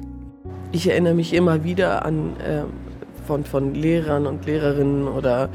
Ich 0.73 0.89
erinnere 0.89 1.15
mich 1.15 1.35
immer 1.35 1.65
wieder 1.65 2.05
an 2.05 2.37
äh, 2.39 2.63
von, 3.27 3.45
von 3.45 3.75
Lehrern 3.75 4.27
und 4.27 4.47
Lehrerinnen 4.47 5.09
oder 5.09 5.49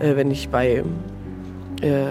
äh, 0.00 0.14
wenn 0.16 0.30
ich 0.30 0.50
bei 0.50 0.84
äh, 1.80 2.06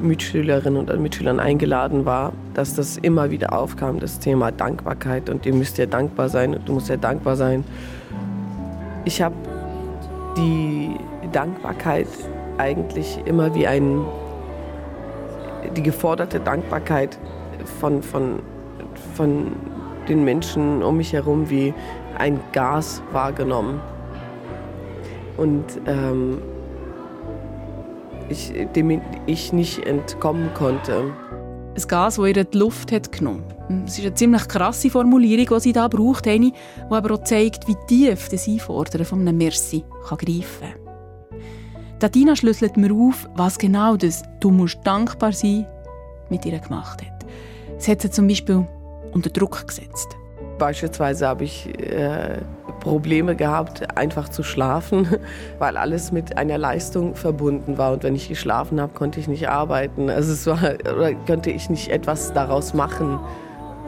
Mitschülerinnen 0.00 0.88
und 0.88 1.00
Mitschülern 1.00 1.38
eingeladen 1.38 2.04
war, 2.04 2.32
dass 2.54 2.74
das 2.74 2.96
immer 2.96 3.30
wieder 3.30 3.52
aufkam, 3.52 4.00
das 4.00 4.18
Thema 4.18 4.50
Dankbarkeit 4.50 5.30
und 5.30 5.46
ihr 5.46 5.54
müsst 5.54 5.78
ja 5.78 5.86
dankbar 5.86 6.28
sein 6.28 6.54
und 6.54 6.68
du 6.68 6.72
musst 6.72 6.88
ja 6.88 6.96
dankbar 6.96 7.36
sein. 7.36 7.62
Ich 9.04 9.20
habe 9.20 9.34
die 10.36 10.96
Dankbarkeit 11.32 12.08
eigentlich 12.58 13.18
immer 13.24 13.54
wie 13.54 13.66
ein, 13.66 14.04
die 15.76 15.82
geforderte 15.82 16.40
Dankbarkeit 16.40 17.18
von, 17.80 18.02
von, 18.02 18.40
von 19.14 19.52
den 20.08 20.24
Menschen 20.24 20.82
um 20.82 20.96
mich 20.96 21.12
herum 21.12 21.48
wie 21.48 21.72
ein 22.18 22.40
Gas 22.52 23.02
wahrgenommen. 23.12 23.80
Und 25.36 25.64
ähm, 25.86 26.38
ich, 28.28 28.52
dem 28.74 29.00
ich 29.26 29.52
nicht 29.52 29.86
entkommen 29.86 30.50
konnte. 30.54 31.12
Ein 31.74 31.88
Gas, 31.88 32.16
das 32.16 32.26
ihr 32.26 32.44
die 32.44 32.58
Luft 32.58 32.92
hat 32.92 33.12
genommen 33.12 33.44
Das 33.84 33.98
ist 33.98 34.04
eine 34.04 34.14
ziemlich 34.14 34.46
krasse 34.46 34.90
Formulierung, 34.90 35.46
die 35.56 35.60
sie 35.60 35.72
da 35.72 35.88
braucht, 35.88 36.26
die 36.26 36.52
aber 36.90 37.14
auch 37.14 37.24
zeigt, 37.24 37.66
wie 37.66 37.76
tief 37.86 38.28
das 38.28 38.46
Einfordern 38.46 39.04
von 39.04 39.20
einem 39.20 39.38
Merci 39.38 39.84
kann 40.06 40.18
greifen 40.18 40.68
kann. 40.84 40.91
Tatina 42.02 42.34
schlüsselt 42.34 42.76
mir 42.76 42.92
auf, 42.92 43.28
was 43.36 43.58
genau 43.58 43.96
das 43.96 44.24
«Du 44.40 44.50
musst 44.50 44.80
dankbar 44.82 45.32
sein» 45.32 45.68
mit 46.30 46.44
ihr 46.44 46.58
gemacht 46.58 47.00
hat. 47.00 47.24
Es 47.78 47.86
hat 47.86 48.02
sie 48.02 48.10
zum 48.10 48.26
Beispiel 48.26 48.66
unter 49.12 49.30
Druck 49.30 49.68
gesetzt. 49.68 50.08
Beispielsweise 50.58 51.28
habe 51.28 51.44
ich 51.44 51.68
äh, 51.78 52.38
Probleme 52.80 53.36
gehabt, 53.36 53.96
einfach 53.96 54.28
zu 54.30 54.42
schlafen, 54.42 55.06
weil 55.60 55.76
alles 55.76 56.10
mit 56.10 56.36
einer 56.36 56.58
Leistung 56.58 57.14
verbunden 57.14 57.78
war. 57.78 57.92
Und 57.92 58.02
wenn 58.02 58.16
ich 58.16 58.28
geschlafen 58.28 58.80
habe, 58.80 58.92
konnte 58.94 59.20
ich 59.20 59.28
nicht 59.28 59.48
arbeiten. 59.48 60.10
Also 60.10 60.32
es 60.32 60.44
war, 60.48 60.74
oder 60.80 61.14
konnte 61.14 61.52
ich 61.52 61.70
nicht 61.70 61.88
etwas 61.88 62.32
daraus 62.32 62.74
machen, 62.74 63.20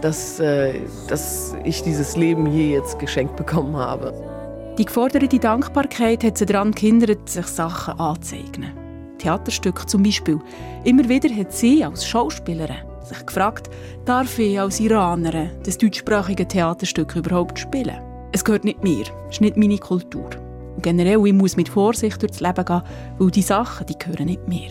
dass, 0.03 0.39
äh, 0.39 0.75
dass 1.09 1.57
ich 1.65 1.83
dieses 1.83 2.17
Leben 2.17 2.47
hier 2.47 2.69
jetzt 2.69 3.01
geschenkt 3.01 3.35
bekommen 3.35 3.77
habe. 3.77 4.34
Die 4.77 4.85
geforderte 4.85 5.39
Dankbarkeit 5.39 6.25
hat 6.25 6.37
sie 6.37 6.47
daran 6.47 6.73
gehindert, 6.73 7.29
sich 7.29 7.47
Sachen 7.47 7.99
anzueignen. 8.01 8.73
Theaterstücke 9.19 9.87
zum 9.87 10.03
Beispiel. 10.03 10.41
Immer 10.83 11.09
wieder 11.09 11.33
hat 11.35 11.53
sie 11.53 11.85
als 11.85 12.05
Schauspielerin 12.05 12.83
sich 13.05 13.25
gefragt, 13.25 13.71
darf 14.05 14.39
ich 14.39 14.59
als 14.59 14.81
Iranerin 14.81 15.51
das 15.65 15.79
deutschsprachige 15.79 16.49
Theaterstück 16.49 17.15
überhaupt 17.15 17.59
spielen? 17.59 18.01
Es 18.33 18.45
gehört 18.45 18.65
nicht 18.65 18.83
mir, 18.83 19.05
es 19.29 19.37
ist 19.37 19.41
nicht 19.43 19.57
meine 19.57 19.79
Kultur. 19.79 20.31
Und 20.75 20.83
generell, 20.83 21.25
ich 21.25 21.33
muss 21.33 21.57
mit 21.57 21.69
Vorsicht 21.69 22.21
durchs 22.21 22.41
Leben 22.41 22.65
gehen, 22.65 22.83
weil 23.19 23.31
die 23.31 23.43
Sachen, 23.43 23.87
die 23.87 23.99
gehören 23.99 24.27
nicht 24.27 24.49
mir. 24.49 24.71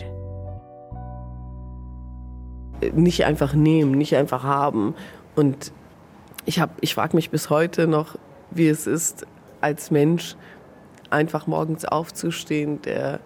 Nicht 2.92 3.24
einfach 3.24 3.54
nehmen, 3.54 3.92
nicht 3.92 4.14
einfach 4.16 4.42
haben. 4.42 4.94
Und 5.34 5.72
ich, 6.44 6.60
ich 6.82 6.94
frage 6.94 7.16
mich 7.16 7.30
bis 7.30 7.48
heute 7.48 7.86
noch, 7.86 8.18
wie 8.50 8.68
es 8.68 8.86
ist, 8.86 9.26
als 9.64 9.90
Mensch 9.90 10.36
einfach 11.08 11.46
morgens 11.46 11.86
aufzustehen, 11.86 12.82
der, 12.82 13.20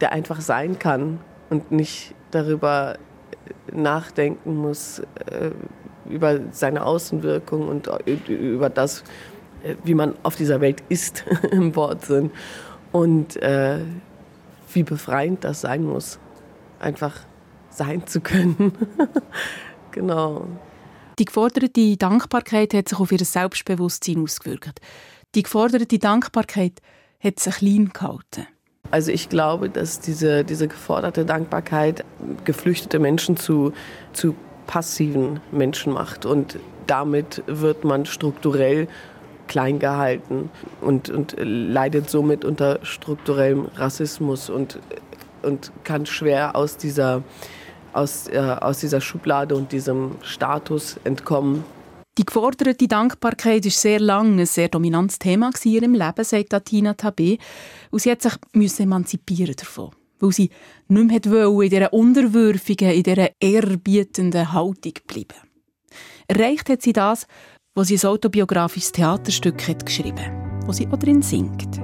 der 0.00 0.12
einfach 0.12 0.40
sein 0.40 0.78
kann 0.78 1.20
und 1.50 1.70
nicht 1.70 2.14
darüber 2.32 2.98
nachdenken 3.72 4.56
muss, 4.56 5.00
äh, 5.30 5.50
über 6.08 6.40
seine 6.50 6.84
Außenwirkung 6.84 7.68
und 7.68 7.88
über 8.28 8.70
das, 8.70 9.04
äh, 9.62 9.76
wie 9.84 9.94
man 9.94 10.14
auf 10.24 10.34
dieser 10.36 10.60
Welt 10.60 10.82
ist 10.88 11.24
im 11.50 11.76
Wortsinn. 11.76 12.30
Und 12.90 13.36
äh, 13.36 13.80
wie 14.72 14.82
befreiend 14.82 15.44
das 15.44 15.60
sein 15.60 15.84
muss, 15.84 16.18
einfach 16.80 17.20
sein 17.70 18.06
zu 18.06 18.20
können. 18.20 18.72
genau. 19.92 20.46
Die 21.18 21.24
geforderte 21.24 21.96
Dankbarkeit 21.96 22.74
hat 22.74 22.88
sich 22.88 22.98
auf 22.98 23.12
ihr 23.12 23.24
Selbstbewusstsein 23.24 24.22
ausgewirkt. 24.22 24.80
Die 25.34 25.42
geforderte 25.42 25.98
Dankbarkeit 25.98 26.80
hat 27.20 27.38
sich 27.38 27.56
klein 27.56 27.90
gehalten. 27.92 28.46
Also 28.90 29.12
ich 29.12 29.28
glaube, 29.28 29.68
dass 29.68 30.00
diese, 30.00 30.44
diese 30.44 30.68
geforderte 30.68 31.26
Dankbarkeit 31.26 32.04
geflüchtete 32.44 32.98
Menschen 32.98 33.36
zu, 33.36 33.72
zu 34.12 34.34
passiven 34.66 35.40
Menschen 35.52 35.92
macht. 35.92 36.24
Und 36.24 36.58
damit 36.86 37.42
wird 37.46 37.84
man 37.84 38.06
strukturell 38.06 38.88
klein 39.46 39.78
gehalten 39.78 40.50
und, 40.80 41.10
und 41.10 41.34
leidet 41.38 42.08
somit 42.08 42.44
unter 42.44 42.78
strukturellem 42.82 43.66
Rassismus 43.76 44.48
und, 44.48 44.78
und 45.42 45.72
kann 45.84 46.06
schwer 46.06 46.56
aus 46.56 46.76
dieser, 46.76 47.22
aus, 47.92 48.28
äh, 48.28 48.38
aus 48.38 48.78
dieser 48.78 49.00
Schublade 49.00 49.56
und 49.56 49.72
diesem 49.72 50.12
Status 50.22 50.98
entkommen. 51.04 51.64
Die 52.18 52.26
geforderte 52.26 52.88
Dankbarkeit 52.88 53.64
ist 53.64 53.80
sehr 53.80 54.00
lange 54.00 54.42
ein 54.42 54.46
sehr 54.46 54.68
dominantes 54.68 55.18
Thema 55.18 55.50
in 55.62 55.70
ihrem 55.70 55.94
Leben, 55.94 56.24
sagt 56.24 56.64
Tina 56.64 56.94
Tabe. 56.94 57.38
Und 57.90 58.02
sie 58.02 58.10
hat 58.10 58.22
sich 58.22 58.34
müssen 58.52 58.82
emanzipieren 58.82 59.54
davon 59.56 59.90
weil 60.20 60.32
sie 60.32 60.50
nicht 60.88 61.26
mehr 61.26 61.46
in 61.46 61.70
dieser 61.70 61.92
unterwürfigen, 61.92 62.90
in 62.90 63.04
dieser 63.04 63.30
ehrbietenden 63.40 64.52
Haltung 64.52 64.94
bleiben. 65.06 65.38
Erreicht 66.26 66.68
hat 66.68 66.82
sie 66.82 66.92
das, 66.92 67.28
was 67.76 67.86
sie 67.86 67.98
ein 67.98 68.10
autobiografisches 68.10 68.90
Theaterstück 68.90 69.68
hat 69.68 69.86
geschrieben 69.86 70.48
wo 70.68 70.72
sie 70.72 70.86
auch 70.88 70.98
drin 70.98 71.22
singt. 71.22 71.78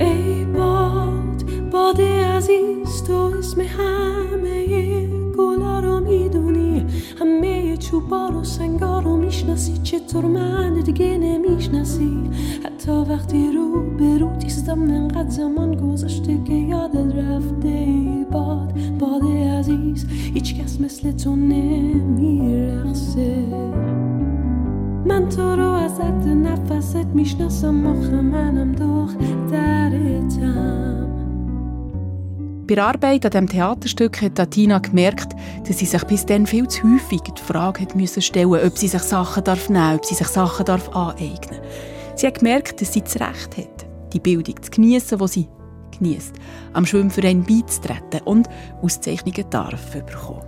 Ey, 0.00 0.44
Bad, 0.52 1.70
Bad, 1.70 2.00
aziz, 2.00 3.04
to 3.06 3.28
isme 3.38 3.68
hame, 3.78 5.32
gularom 5.32 6.06
iduni, 6.06 6.84
Amir, 7.20 7.55
همه 7.76 7.84
چوبا 7.84 8.28
رو 8.28 8.44
سنگا 8.44 9.00
رو 9.00 9.16
می‌شناسی. 9.16 9.78
چطور 9.82 10.24
من 10.24 10.80
دیگه 10.80 11.18
نمی‌شناسی. 11.18 12.30
حتی 12.64 12.92
وقتی 12.92 13.52
رو 13.52 13.96
به 13.98 14.18
رو 14.18 14.36
تیستم 14.36 14.82
انقدر 14.82 15.30
زمان 15.30 15.76
گذاشته 15.76 16.38
که 16.44 16.54
یادت 16.54 17.14
رفته. 17.14 17.86
باد 18.32 18.72
باد 18.98 19.22
عزیز 19.24 20.06
هیچ 20.34 20.54
کس 20.54 20.80
مثل 20.80 21.12
تو 21.12 21.36
نمیرخصه 21.36 22.54
من 25.06 25.28
تو 25.28 25.42
رو 25.42 25.70
ازت 25.70 26.26
نفست 26.26 27.06
می‌شناسم 27.14 27.86
آخه 27.86 28.20
منم 28.20 28.72
دخترتم 28.72 30.26
Bei 32.68 32.74
der 32.74 32.86
Arbeit 32.88 33.24
an 33.24 33.30
diesem 33.30 33.48
Theaterstück 33.48 34.20
hat 34.22 34.50
Tina 34.50 34.80
gemerkt, 34.80 35.34
dass 35.68 35.78
sie 35.78 35.86
sich 35.86 36.02
bis 36.02 36.26
dann 36.26 36.46
viel 36.46 36.66
zu 36.66 36.82
häufig 36.82 37.20
die 37.20 37.40
Frage 37.40 37.82
hat 37.82 37.94
müssen 37.94 38.20
stellen 38.20 38.48
ob 38.54 38.76
sie 38.76 38.88
sich 38.88 39.02
Sachen 39.02 39.44
darf 39.44 39.68
nehmen 39.68 39.94
ob 39.94 40.04
sie 40.04 40.16
sich 40.16 40.26
Sachen 40.26 40.66
darf 40.66 40.88
aneignen 40.88 41.60
Sie 42.16 42.26
hat 42.26 42.40
gemerkt, 42.40 42.80
dass 42.80 42.92
sie 42.92 43.02
das 43.02 43.20
Recht 43.20 43.56
hat, 43.56 43.86
die 44.12 44.18
Bildung 44.18 44.60
zu 44.60 44.70
genießen, 44.72 45.16
die 45.16 45.28
sie 45.28 45.48
genießt, 45.96 46.34
am 46.72 46.86
Schwimmverein 46.86 47.44
beizutreten 47.44 48.22
und 48.24 48.48
Auszeichnungen 48.82 49.48
darf 49.50 49.92
bekommen. 49.92 50.42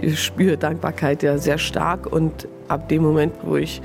Ich 0.00 0.18
spüre 0.18 0.56
Dankbarkeit 0.56 1.22
ja 1.22 1.36
sehr 1.36 1.58
stark 1.58 2.10
und 2.10 2.48
ab 2.68 2.88
dem 2.88 3.02
Moment, 3.02 3.34
wo 3.42 3.56
ich 3.56 3.82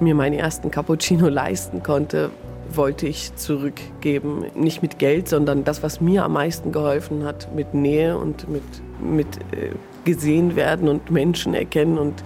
mir 0.00 0.14
meinen 0.14 0.38
ersten 0.38 0.70
Cappuccino 0.70 1.28
leisten 1.28 1.82
konnte, 1.82 2.30
wollte 2.76 3.06
ich 3.06 3.34
zurückgeben. 3.36 4.44
Nicht 4.54 4.82
mit 4.82 4.98
Geld, 4.98 5.28
sondern 5.28 5.64
das, 5.64 5.82
was 5.82 6.00
mir 6.00 6.24
am 6.24 6.32
meisten 6.32 6.72
geholfen 6.72 7.24
hat, 7.24 7.54
mit 7.54 7.74
Nähe 7.74 8.16
und 8.16 8.48
mit, 8.48 8.62
mit 9.00 9.26
äh, 9.52 9.70
gesehen 10.04 10.56
werden 10.56 10.88
und 10.88 11.10
Menschen 11.10 11.54
erkennen. 11.54 11.98
Und 11.98 12.22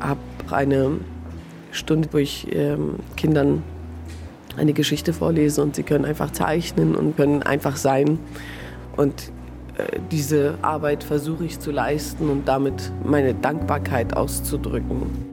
habe 0.00 0.20
eine 0.50 0.98
Stunde, 1.70 2.08
wo 2.12 2.18
ich 2.18 2.54
ähm, 2.54 2.96
Kindern 3.16 3.62
eine 4.56 4.72
Geschichte 4.72 5.12
vorlese 5.12 5.62
und 5.62 5.76
sie 5.76 5.82
können 5.82 6.04
einfach 6.04 6.30
zeichnen 6.30 6.94
und 6.94 7.16
können 7.16 7.42
einfach 7.42 7.76
sein. 7.76 8.18
Und 8.96 9.32
äh, 9.78 9.98
diese 10.10 10.54
Arbeit 10.62 11.04
versuche 11.04 11.44
ich 11.44 11.58
zu 11.58 11.70
leisten 11.70 12.28
und 12.28 12.46
damit 12.46 12.92
meine 13.04 13.34
Dankbarkeit 13.34 14.14
auszudrücken. 14.14 15.31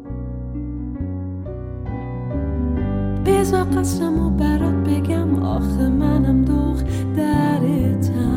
بزا 3.28 3.64
قسم 3.64 4.18
و 4.18 4.30
برات 4.30 4.74
بگم 4.74 5.42
آخه 5.42 5.88
منم 5.88 6.44
دخترتم 6.44 8.34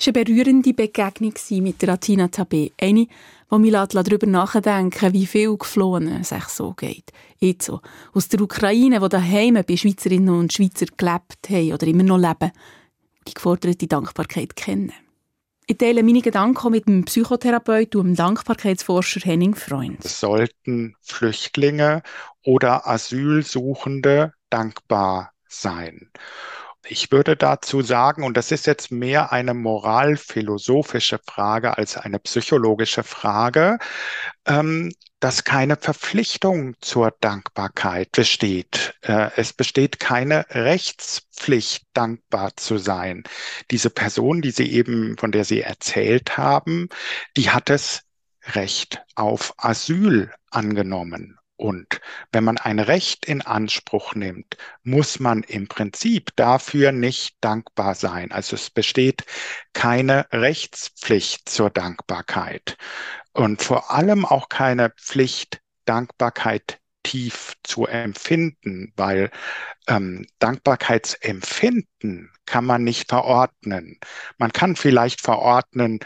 Es 0.00 0.06
war 0.06 0.14
eine 0.14 0.24
berührende 0.24 0.74
Begegnung 0.74 1.34
mit 1.60 1.82
der 1.82 1.88
Atina 1.88 2.26
Tabé. 2.26 2.70
Eine, 2.80 3.08
die 3.50 3.58
mich 3.58 3.72
darüber 3.72 4.26
nachdenken 4.28 5.12
wie 5.12 5.26
viel 5.26 5.56
Geflohenen 5.56 6.20
es 6.20 6.28
sich 6.28 6.44
so 6.44 6.72
geht. 6.72 7.10
Jetzt 7.40 7.66
so. 7.66 7.80
Aus 8.14 8.28
der 8.28 8.40
Ukraine, 8.40 9.00
die 9.00 9.08
daheim 9.08 9.54
bei 9.66 9.76
Schweizerinnen 9.76 10.28
und 10.28 10.52
Schweizer 10.52 10.86
gelebt 10.96 11.50
haben 11.50 11.72
oder 11.72 11.86
immer 11.88 12.04
noch 12.04 12.18
leben, 12.18 12.52
die 13.26 13.34
geforderte 13.34 13.88
Dankbarkeit 13.88 14.54
kennen. 14.54 14.92
Ich 15.65 15.77
teile 15.77 16.03
meine 16.03 16.21
Gedanken 16.21 16.71
mit 16.71 16.87
dem 16.87 17.05
Psychotherapeut 17.05 17.95
und 17.95 18.05
dem 18.07 18.15
Dankbarkeitsforscher 18.15 19.21
Henning 19.21 19.55
Freund. 19.55 20.03
Sollten 20.03 20.95
Flüchtlinge 21.01 22.03
oder 22.43 22.85
Asylsuchende 22.85 24.33
dankbar 24.49 25.31
sein. 25.47 26.11
Ich 26.85 27.11
würde 27.11 27.37
dazu 27.37 27.81
sagen, 27.81 28.23
und 28.23 28.35
das 28.35 28.51
ist 28.51 28.65
jetzt 28.67 28.91
mehr 28.91 29.31
eine 29.31 29.53
moralphilosophische 29.53 31.19
Frage 31.25 31.77
als 31.77 31.95
eine 31.95 32.19
psychologische 32.19 33.03
Frage, 33.03 33.77
ähm, 34.45 34.91
dass 35.21 35.45
keine 35.45 35.77
Verpflichtung 35.77 36.75
zur 36.81 37.15
Dankbarkeit 37.21 38.11
besteht. 38.11 38.95
Äh, 39.01 39.29
es 39.37 39.53
besteht 39.53 40.01
keine 40.01 40.45
Rechtspflicht, 40.49 41.85
dankbar 41.93 42.57
zu 42.57 42.77
sein. 42.77 43.23
Diese 43.71 43.89
Person, 43.89 44.41
die 44.41 44.51
Sie 44.51 44.69
eben, 44.69 45.17
von 45.17 45.31
der 45.31 45.45
Sie 45.45 45.61
erzählt 45.61 46.37
haben, 46.37 46.89
die 47.37 47.49
hat 47.49 47.69
es 47.69 48.01
Recht 48.45 49.01
auf 49.15 49.53
Asyl 49.55 50.33
angenommen. 50.51 51.39
Und 51.63 52.01
wenn 52.33 52.43
man 52.43 52.57
ein 52.57 52.77
Recht 52.77 53.23
in 53.23 53.41
Anspruch 53.41 54.15
nimmt, 54.15 54.57
muss 54.83 55.21
man 55.21 55.43
im 55.43 55.69
Prinzip 55.69 56.35
dafür 56.35 56.91
nicht 56.91 57.37
dankbar 57.39 57.95
sein. 57.95 58.33
Also 58.33 58.57
es 58.57 58.69
besteht 58.69 59.23
keine 59.71 60.27
Rechtspflicht 60.33 61.47
zur 61.47 61.69
Dankbarkeit 61.69 62.77
und 63.31 63.61
vor 63.61 63.91
allem 63.91 64.25
auch 64.25 64.49
keine 64.49 64.89
Pflicht, 64.89 65.61
Dankbarkeit 65.85 66.81
tief 67.01 67.53
zu 67.63 67.85
empfinden, 67.85 68.91
weil 68.97 69.31
ähm, 69.87 70.27
Dankbarkeitsempfinden 70.39 72.29
kann 72.45 72.65
man 72.65 72.83
nicht 72.83 73.07
verordnen. 73.07 74.01
Man 74.37 74.51
kann 74.51 74.75
vielleicht 74.75 75.21
verordnen, 75.21 76.01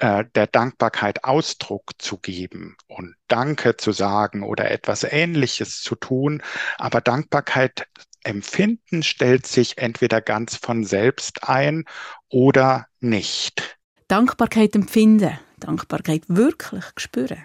äh, 0.00 0.24
der 0.34 0.46
Dankbarkeit 0.46 1.24
Ausdruck 1.24 1.92
zu 1.98 2.16
geben 2.16 2.76
und 2.88 3.14
Danke 3.28 3.76
zu 3.76 3.92
sagen 3.92 4.42
oder 4.42 4.70
etwas 4.70 5.04
Ähnliches 5.04 5.82
zu 5.82 5.94
tun. 5.94 6.42
Aber 6.78 7.02
Dankbarkeit 7.02 7.86
empfinden 8.24 9.02
stellt 9.02 9.46
sich 9.46 9.76
entweder 9.76 10.22
ganz 10.22 10.56
von 10.56 10.84
selbst 10.84 11.46
ein 11.48 11.84
oder 12.30 12.86
nicht. 13.00 13.78
Dankbarkeit 14.08 14.74
empfinden, 14.74 15.38
Dankbarkeit 15.58 16.22
wirklich 16.28 16.84
spüren. 16.96 17.44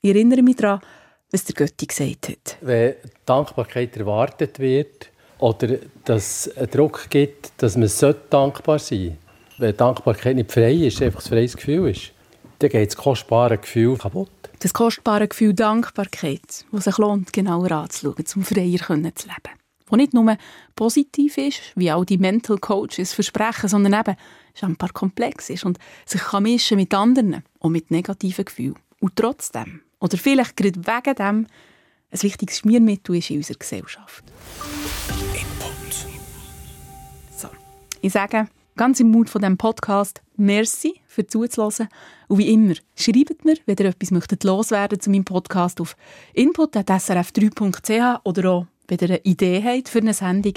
Ich 0.00 0.10
erinnere 0.10 0.42
mich 0.42 0.56
daran, 0.56 0.80
was 1.32 1.44
der 1.44 1.56
Götti 1.56 1.86
gesagt 1.86 2.28
hat. 2.28 2.56
Wenn 2.60 2.94
Dankbarkeit 3.24 3.96
erwartet 3.96 4.60
wird 4.60 5.10
oder 5.38 5.78
dass 6.04 6.46
es 6.46 6.56
einen 6.56 6.70
Druck 6.70 7.10
gibt, 7.10 7.50
dass 7.58 7.76
man 7.76 7.90
dankbar 8.30 8.78
sein 8.78 8.98
sollte, 8.98 9.25
wenn 9.58 9.76
Dankbarkeit 9.76 10.36
nicht 10.36 10.52
frei 10.52 10.72
ist, 10.74 11.00
einfach 11.02 11.24
ein 11.24 11.28
freies 11.28 11.56
Gefühl 11.56 11.90
ist, 11.90 12.12
dann 12.58 12.70
geht 12.70 12.88
das 12.88 12.96
kostbare 12.96 13.58
Gefühl 13.58 13.96
kaputt. 13.96 14.30
Das 14.60 14.72
kostbare 14.72 15.28
Gefühl 15.28 15.54
Dankbarkeit, 15.54 16.64
das 16.72 16.84
sich 16.84 16.98
lohnt, 16.98 17.32
genauer 17.32 17.70
anzuschauen, 17.72 18.24
um 18.36 18.44
freier 18.44 18.78
zu 18.78 18.96
leben. 18.96 19.56
Das 19.88 19.96
nicht 19.96 20.14
nur 20.14 20.36
positiv 20.74 21.38
ist, 21.38 21.60
wie 21.76 21.90
all 21.90 22.04
die 22.04 22.18
Mental 22.18 22.58
Coaches 22.58 23.12
versprechen, 23.12 23.68
sondern 23.68 24.00
eben 24.00 24.16
ein 24.60 24.76
paar 24.76 24.92
komplex 24.92 25.50
ist 25.50 25.64
und 25.64 25.78
sich 26.06 26.20
kann 26.20 26.42
mischen 26.42 26.76
mit 26.76 26.92
anderen 26.94 27.44
und 27.58 27.72
mit 27.72 27.90
negativen 27.90 28.44
Gefühlen. 28.44 28.78
Und 29.00 29.14
trotzdem, 29.16 29.82
oder 30.00 30.16
vielleicht 30.16 30.56
gerade 30.56 30.86
wegen 30.86 31.14
dem, 31.14 31.46
ein 32.10 32.22
wichtiges 32.22 32.58
Schmiermittel 32.58 33.16
ist 33.16 33.30
in 33.30 33.38
unserer 33.38 33.58
Gesellschaft. 33.58 34.24
Input. 35.34 36.06
So, 37.36 37.48
ich 38.00 38.12
sage, 38.12 38.48
ganz 38.76 39.00
im 39.00 39.10
Mut 39.10 39.30
von 39.30 39.40
diesem 39.40 39.56
Podcast, 39.56 40.22
merci 40.36 41.00
für 41.06 41.26
zuzuhören. 41.26 41.88
Und 42.28 42.38
wie 42.38 42.52
immer, 42.52 42.74
schreibt 42.94 43.44
mir, 43.44 43.56
wenn 43.66 43.76
ihr 43.78 43.86
etwas 43.86 44.10
möchtet 44.10 44.44
loswerden 44.44 45.00
zu 45.00 45.10
meinem 45.10 45.24
Podcast 45.24 45.80
auf 45.80 45.96
input.srf3.ch 46.34 48.20
oder 48.24 48.50
auch, 48.50 48.66
wenn 48.88 48.98
ihr 48.98 49.08
eine 49.08 49.20
Idee 49.24 49.62
habt 49.64 49.88
für 49.88 50.00
eine 50.00 50.14
Sendung. 50.14 50.54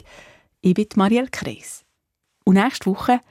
Ich 0.62 0.74
bin 0.74 0.88
Marielle 0.96 1.30
Kreis. 1.32 1.86
Und 2.44 2.56
nächste 2.56 2.88
Woche 2.88 3.22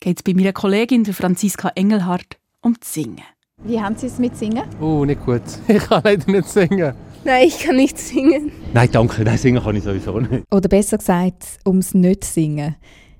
geht 0.00 0.18
es 0.18 0.22
bei 0.22 0.34
meiner 0.34 0.52
Kollegin 0.52 1.04
Franziska 1.04 1.70
Engelhardt 1.74 2.38
um 2.62 2.74
das 2.78 2.94
Singen. 2.94 3.24
Wie 3.64 3.80
haben 3.80 3.96
Sie 3.96 4.06
es 4.06 4.18
mit 4.18 4.36
Singen? 4.36 4.64
Oh, 4.80 5.04
nicht 5.04 5.24
gut. 5.24 5.42
Ich 5.68 5.84
kann 5.84 6.02
leider 6.04 6.30
nicht 6.30 6.48
singen. 6.48 6.94
Nein, 7.24 7.46
ich 7.46 7.60
kann 7.60 7.76
nicht 7.76 7.96
singen. 7.98 8.50
Nein, 8.72 8.88
danke. 8.90 9.22
Nein, 9.22 9.38
singen 9.38 9.62
kann 9.62 9.76
ich 9.76 9.84
sowieso 9.84 10.18
nicht. 10.18 10.44
Oder 10.50 10.68
besser 10.68 10.98
gesagt, 10.98 11.58
ums 11.64 11.94
Nicht-Singen. 11.94 12.74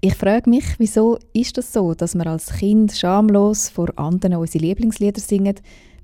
Ich 0.04 0.16
frage 0.16 0.50
mich, 0.50 0.64
wieso 0.78 1.16
ist 1.32 1.56
das 1.58 1.72
so, 1.72 1.94
dass 1.94 2.16
wir 2.16 2.26
als 2.26 2.52
Kind 2.58 2.90
schamlos 2.90 3.68
vor 3.68 3.88
anderen 3.94 4.34
unsere 4.34 4.64
Lieblingslieder 4.64 5.20
singen, 5.20 5.54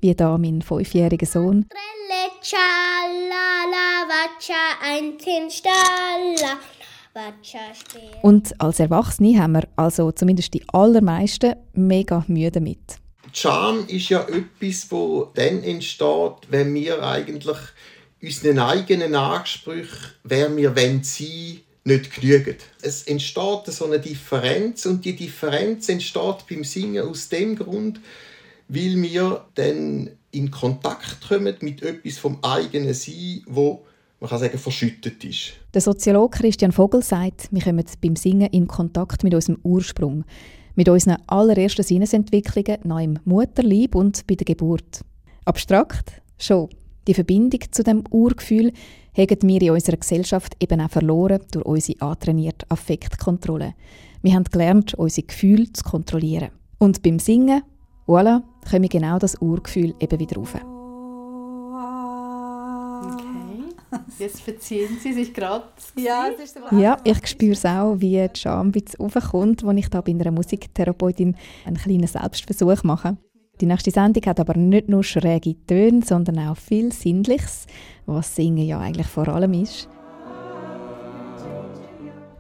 wie 0.00 0.14
da 0.14 0.38
mein 0.38 0.62
fünfjähriger 0.62 1.26
Sohn. 1.26 1.66
Und 8.22 8.60
als 8.60 8.78
Erwachsene 8.78 9.42
haben 9.42 9.52
wir, 9.54 9.68
also 9.74 10.12
zumindest 10.12 10.54
die 10.54 10.62
allermeisten, 10.68 11.56
mega 11.72 12.24
Mühe 12.28 12.52
damit. 12.52 12.98
Charme 13.32 13.84
ist 13.88 14.10
ja 14.10 14.20
etwas, 14.28 14.88
das 14.88 15.26
dann 15.34 15.64
entsteht, 15.64 16.36
wenn 16.50 16.72
wir 16.72 17.02
eigentlich 17.02 17.58
unseren 18.22 18.60
eigenen 18.60 19.16
Ansprüchen, 19.16 20.12
wer 20.22 20.56
wir 20.56 20.72
sein 20.76 21.02
wollen, 21.02 21.67
nicht 21.88 22.14
genügen. 22.14 22.56
Es 22.80 23.02
entsteht 23.02 23.66
so 23.66 23.86
eine 23.86 23.98
Differenz 23.98 24.86
und 24.86 25.04
die 25.04 25.16
Differenz 25.16 25.88
entsteht 25.88 26.44
beim 26.48 26.62
Singen 26.64 27.04
aus 27.04 27.28
dem 27.28 27.56
Grund, 27.56 28.00
weil 28.68 29.02
wir 29.02 29.44
dann 29.54 30.10
in 30.30 30.50
Kontakt 30.50 31.26
kommen 31.26 31.56
mit 31.60 31.82
etwas 31.82 32.18
vom 32.18 32.38
eigenen 32.42 32.94
Sein, 32.94 33.42
wo 33.46 33.84
man 34.20 34.30
kann 34.30 34.38
sagen, 34.40 34.58
verschüttet 34.58 35.24
ist. 35.24 35.52
Der 35.74 35.80
Soziologe 35.80 36.38
Christian 36.38 36.72
Vogel 36.72 37.02
sagt, 37.02 37.48
wir 37.50 37.62
kommen 37.62 37.84
beim 38.00 38.16
Singen 38.16 38.50
in 38.50 38.66
Kontakt 38.66 39.22
mit 39.22 39.34
unserem 39.34 39.58
Ursprung, 39.62 40.24
mit 40.74 40.88
unseren 40.88 41.18
allerersten 41.26 41.84
Sinnesentwicklungen 41.84 42.78
nach 42.84 43.00
dem 43.00 43.18
Mutterlieb 43.24 43.94
und 43.94 44.26
bei 44.26 44.34
der 44.34 44.44
Geburt. 44.44 45.02
Abstrakt? 45.44 46.20
Schon. 46.38 46.68
Die 47.08 47.14
Verbindung 47.14 47.60
zu 47.70 47.82
dem 47.82 48.04
Urgefühl 48.10 48.70
haben 49.16 49.48
wir 49.48 49.62
in 49.62 49.70
unserer 49.70 49.96
Gesellschaft 49.96 50.54
eben 50.60 50.78
auch 50.82 50.90
verloren 50.90 51.40
durch 51.50 51.64
unsere 51.64 52.02
antrainierte 52.02 52.66
Affektkontrolle. 52.68 53.72
Wir 54.20 54.34
haben 54.34 54.44
gelernt, 54.44 54.92
unsere 54.92 55.26
Gefühle 55.26 55.72
zu 55.72 55.82
kontrollieren. 55.84 56.50
Und 56.76 57.02
beim 57.02 57.18
Singen, 57.18 57.62
voilà, 58.06 58.42
kommen 58.70 58.90
genau 58.90 59.18
das 59.18 59.40
Urgefühl 59.40 59.94
eben 59.98 60.20
wieder 60.20 60.36
rauf. 60.36 60.54
Okay, 63.04 63.64
jetzt 64.18 64.42
verziehen 64.42 64.98
Sie 65.00 65.14
sich 65.14 65.32
gerade. 65.32 65.64
Ja, 65.96 66.28
ja, 66.72 66.98
ich 67.04 67.26
spüre 67.26 67.52
es 67.52 67.64
auch, 67.64 67.94
wie 68.00 68.28
die 68.28 68.38
Scham 68.38 68.70
raufkommt, 69.00 69.64
als 69.64 69.78
ich 69.78 69.88
da 69.88 70.02
bei 70.02 70.12
einer 70.12 70.30
Musiktherapeutin 70.30 71.36
einen 71.64 71.76
kleinen 71.78 72.06
Selbstversuch 72.06 72.82
mache. 72.84 73.16
Die 73.60 73.66
nächste 73.66 73.90
Sendung 73.90 74.24
hat 74.26 74.38
aber 74.38 74.56
nicht 74.56 74.88
nur 74.88 75.02
schräge 75.02 75.56
Töne, 75.66 76.02
sondern 76.04 76.38
auch 76.38 76.56
viel 76.56 76.92
Sinnliches, 76.92 77.66
was 78.06 78.36
Singen 78.36 78.64
ja 78.64 78.78
eigentlich 78.78 79.08
vor 79.08 79.28
allem 79.28 79.52
ist. 79.54 79.88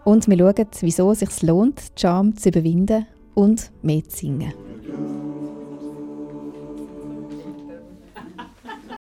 Und 0.04 0.28
wir 0.28 0.38
schauen, 0.38 0.66
wieso 0.80 1.10
es 1.10 1.18
sich 1.18 1.42
lohnt, 1.42 1.82
Scham 1.96 2.36
zu 2.36 2.50
überwinden 2.50 3.06
und 3.34 3.72
mehr 3.82 4.04
zu 4.04 4.16
singen. 4.16 4.54